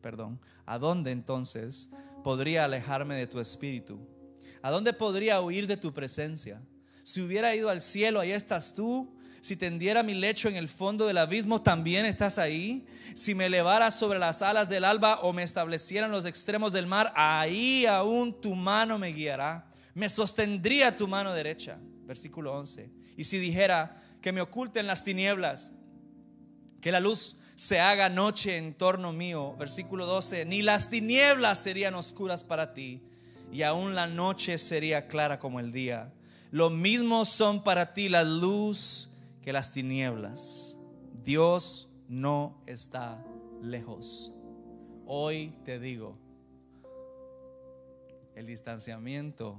perdón, 0.00 0.40
¿a 0.66 0.78
dónde 0.78 1.10
entonces 1.10 1.90
podría 2.22 2.64
alejarme 2.64 3.16
de 3.16 3.26
tu 3.26 3.40
espíritu? 3.40 3.98
¿A 4.62 4.70
dónde 4.70 4.92
podría 4.92 5.40
huir 5.40 5.66
de 5.66 5.76
tu 5.76 5.92
presencia? 5.92 6.62
Si 7.02 7.20
hubiera 7.20 7.56
ido 7.56 7.70
al 7.70 7.80
cielo, 7.80 8.20
ahí 8.20 8.30
estás 8.30 8.74
tú. 8.74 9.17
Si 9.48 9.56
tendiera 9.56 10.02
mi 10.02 10.12
lecho 10.12 10.50
en 10.50 10.56
el 10.56 10.68
fondo 10.68 11.06
del 11.06 11.16
abismo, 11.16 11.62
también 11.62 12.04
estás 12.04 12.36
ahí. 12.36 12.86
Si 13.14 13.34
me 13.34 13.46
elevara 13.46 13.90
sobre 13.90 14.18
las 14.18 14.42
alas 14.42 14.68
del 14.68 14.84
alba 14.84 15.20
o 15.20 15.32
me 15.32 15.42
estableciera 15.42 16.04
en 16.04 16.12
los 16.12 16.26
extremos 16.26 16.70
del 16.70 16.86
mar, 16.86 17.14
ahí 17.16 17.86
aún 17.86 18.38
tu 18.42 18.54
mano 18.54 18.98
me 18.98 19.08
guiará. 19.08 19.66
Me 19.94 20.10
sostendría 20.10 20.94
tu 20.94 21.08
mano 21.08 21.32
derecha. 21.32 21.78
Versículo 22.04 22.52
11. 22.58 22.90
Y 23.16 23.24
si 23.24 23.38
dijera 23.38 24.02
que 24.20 24.32
me 24.32 24.42
oculten 24.42 24.86
las 24.86 25.02
tinieblas, 25.02 25.72
que 26.82 26.92
la 26.92 27.00
luz 27.00 27.38
se 27.56 27.80
haga 27.80 28.10
noche 28.10 28.58
en 28.58 28.74
torno 28.74 29.14
mío. 29.14 29.56
Versículo 29.56 30.04
12, 30.04 30.44
ni 30.44 30.60
las 30.60 30.90
tinieblas 30.90 31.58
serían 31.58 31.94
oscuras 31.94 32.44
para 32.44 32.74
ti, 32.74 33.00
y 33.50 33.62
aún 33.62 33.94
la 33.94 34.06
noche 34.06 34.58
sería 34.58 35.08
clara 35.08 35.38
como 35.38 35.58
el 35.58 35.72
día. 35.72 36.12
Lo 36.50 36.68
mismo 36.68 37.24
son 37.24 37.64
para 37.64 37.94
ti 37.94 38.10
la 38.10 38.24
luz 38.24 39.07
que 39.48 39.52
las 39.54 39.72
tinieblas. 39.72 40.76
Dios 41.24 41.90
no 42.06 42.62
está 42.66 43.24
lejos. 43.62 44.36
Hoy 45.06 45.56
te 45.64 45.78
digo, 45.80 46.18
el 48.34 48.44
distanciamiento 48.44 49.58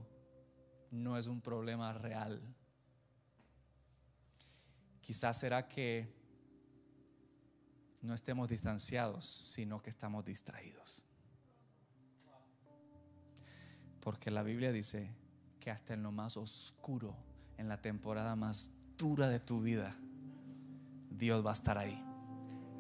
no 0.92 1.18
es 1.18 1.26
un 1.26 1.42
problema 1.42 1.92
real. 1.92 2.40
Quizás 5.02 5.40
será 5.40 5.68
que 5.68 6.14
no 8.04 8.14
estemos 8.14 8.48
distanciados, 8.48 9.26
sino 9.26 9.80
que 9.80 9.90
estamos 9.90 10.24
distraídos. 10.24 11.04
Porque 14.02 14.30
la 14.30 14.44
Biblia 14.44 14.72
dice 14.72 15.16
que 15.60 15.72
hasta 15.72 15.96
en 15.96 16.04
lo 16.04 16.12
más 16.12 16.38
oscuro, 16.38 17.16
en 17.58 17.68
la 17.68 17.82
temporada 17.82 18.36
más 18.36 18.70
de 19.00 19.40
tu 19.40 19.62
vida, 19.62 19.96
Dios 21.10 21.46
va 21.46 21.52
a 21.52 21.54
estar 21.54 21.78
ahí. 21.78 22.04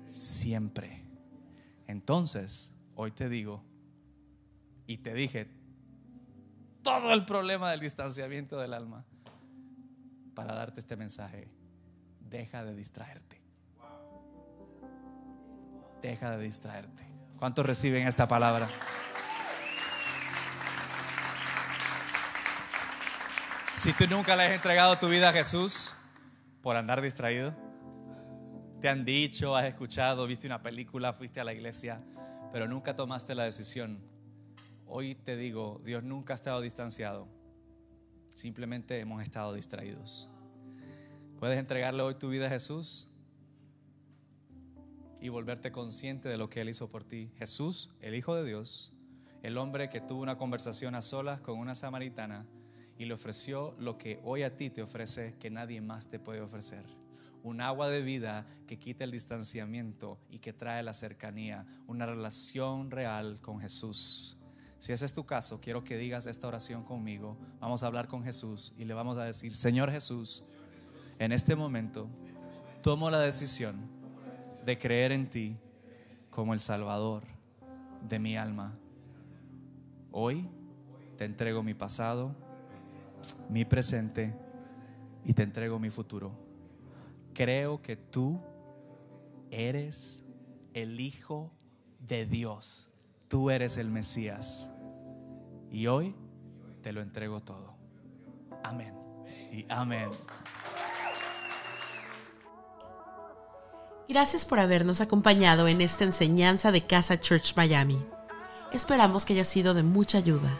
Siempre. 0.05 1.01
Entonces, 1.87 2.75
hoy 2.95 3.11
te 3.11 3.29
digo, 3.29 3.63
y 4.85 4.97
te 4.97 5.13
dije, 5.13 5.49
todo 6.83 7.13
el 7.13 7.25
problema 7.25 7.71
del 7.71 7.79
distanciamiento 7.79 8.59
del 8.59 8.73
alma, 8.73 9.05
para 10.33 10.53
darte 10.53 10.81
este 10.81 10.97
mensaje, 10.97 11.47
deja 12.19 12.65
de 12.65 12.75
distraerte. 12.75 13.41
Deja 16.01 16.31
de 16.31 16.43
distraerte. 16.43 17.07
¿Cuántos 17.37 17.65
reciben 17.65 18.07
esta 18.07 18.27
palabra? 18.27 18.67
Si 23.75 23.93
tú 23.93 24.05
nunca 24.07 24.35
le 24.35 24.43
has 24.43 24.51
entregado 24.51 24.97
tu 24.97 25.07
vida 25.07 25.29
a 25.29 25.33
Jesús 25.33 25.95
por 26.61 26.75
andar 26.75 27.01
distraído, 27.01 27.53
te 28.81 28.89
han 28.89 29.05
dicho, 29.05 29.55
has 29.55 29.65
escuchado, 29.65 30.25
viste 30.27 30.47
una 30.47 30.61
película, 30.61 31.13
fuiste 31.13 31.39
a 31.39 31.43
la 31.43 31.53
iglesia, 31.53 32.01
pero 32.51 32.67
nunca 32.67 32.95
tomaste 32.95 33.35
la 33.35 33.43
decisión. 33.43 33.99
Hoy 34.85 35.15
te 35.15 35.35
digo, 35.35 35.81
Dios 35.83 36.03
nunca 36.03 36.33
ha 36.33 36.35
estado 36.35 36.61
distanciado, 36.61 37.27
simplemente 38.33 38.99
hemos 38.99 39.21
estado 39.21 39.53
distraídos. 39.53 40.29
¿Puedes 41.39 41.59
entregarle 41.59 42.03
hoy 42.03 42.15
tu 42.15 42.29
vida 42.29 42.47
a 42.47 42.49
Jesús? 42.49 43.09
y 45.21 45.29
volverte 45.29 45.71
consciente 45.71 46.29
de 46.29 46.37
lo 46.37 46.49
que 46.49 46.61
Él 46.61 46.69
hizo 46.69 46.89
por 46.89 47.03
ti. 47.03 47.31
Jesús, 47.37 47.91
el 48.01 48.15
Hijo 48.15 48.35
de 48.35 48.45
Dios, 48.45 48.93
el 49.43 49.57
hombre 49.57 49.89
que 49.89 50.01
tuvo 50.01 50.21
una 50.21 50.37
conversación 50.37 50.95
a 50.95 51.01
solas 51.01 51.41
con 51.41 51.59
una 51.59 51.75
samaritana 51.75 52.45
y 52.99 53.05
le 53.05 53.13
ofreció 53.13 53.73
lo 53.79 53.97
que 53.97 54.19
hoy 54.25 54.43
a 54.43 54.57
ti 54.57 54.69
te 54.69 54.83
ofrece 54.83 55.35
que 55.39 55.49
nadie 55.49 55.79
más 55.79 56.07
te 56.07 56.19
puede 56.19 56.41
ofrecer. 56.41 56.83
Un 57.43 57.61
agua 57.61 57.87
de 57.87 58.01
vida 58.01 58.45
que 58.67 58.77
quita 58.77 59.05
el 59.05 59.11
distanciamiento 59.11 60.19
y 60.29 60.39
que 60.39 60.51
trae 60.51 60.83
la 60.83 60.93
cercanía, 60.93 61.65
una 61.87 62.05
relación 62.05 62.91
real 62.91 63.39
con 63.41 63.61
Jesús. 63.61 64.43
Si 64.79 64.91
ese 64.91 65.05
es 65.05 65.13
tu 65.13 65.25
caso, 65.25 65.61
quiero 65.61 65.85
que 65.85 65.97
digas 65.97 66.27
esta 66.27 66.49
oración 66.49 66.83
conmigo. 66.83 67.37
Vamos 67.61 67.83
a 67.83 67.87
hablar 67.87 68.09
con 68.09 68.21
Jesús 68.21 68.73
y 68.77 68.83
le 68.83 68.93
vamos 68.93 69.17
a 69.17 69.23
decir, 69.23 69.55
Señor 69.55 69.89
Jesús, 69.89 70.43
en 71.19 71.31
este 71.31 71.55
momento 71.55 72.09
tomo 72.83 73.09
la 73.09 73.21
decisión 73.21 73.75
de 74.65 74.77
creer 74.77 75.13
en 75.13 75.29
ti 75.29 75.55
como 76.29 76.53
el 76.53 76.59
Salvador 76.59 77.23
de 78.09 78.19
mi 78.19 78.35
alma. 78.35 78.77
Hoy 80.11 80.49
te 81.17 81.23
entrego 81.23 81.63
mi 81.63 81.73
pasado, 81.73 82.35
mi 83.49 83.65
presente 83.65 84.35
y 85.25 85.33
te 85.33 85.43
entrego 85.43 85.79
mi 85.79 85.89
futuro. 85.89 86.31
Creo 87.33 87.81
que 87.81 87.95
tú 87.95 88.39
eres 89.51 90.23
el 90.73 90.99
Hijo 90.99 91.51
de 91.99 92.25
Dios. 92.25 92.89
Tú 93.27 93.49
eres 93.49 93.77
el 93.77 93.89
Mesías. 93.89 94.69
Y 95.71 95.87
hoy 95.87 96.15
te 96.81 96.91
lo 96.91 97.01
entrego 97.01 97.41
todo. 97.41 97.75
Amén. 98.63 98.93
Y 99.51 99.65
amén. 99.69 100.09
Gracias 104.07 104.43
por 104.45 104.59
habernos 104.59 105.01
acompañado 105.01 105.67
en 105.67 105.81
esta 105.81 106.03
enseñanza 106.03 106.71
de 106.71 106.87
Casa 106.87 107.19
Church 107.19 107.55
Miami. 107.55 108.03
Esperamos 108.73 109.23
que 109.23 109.33
haya 109.33 109.45
sido 109.45 109.75
de 109.75 109.83
mucha 109.83 110.17
ayuda. 110.17 110.59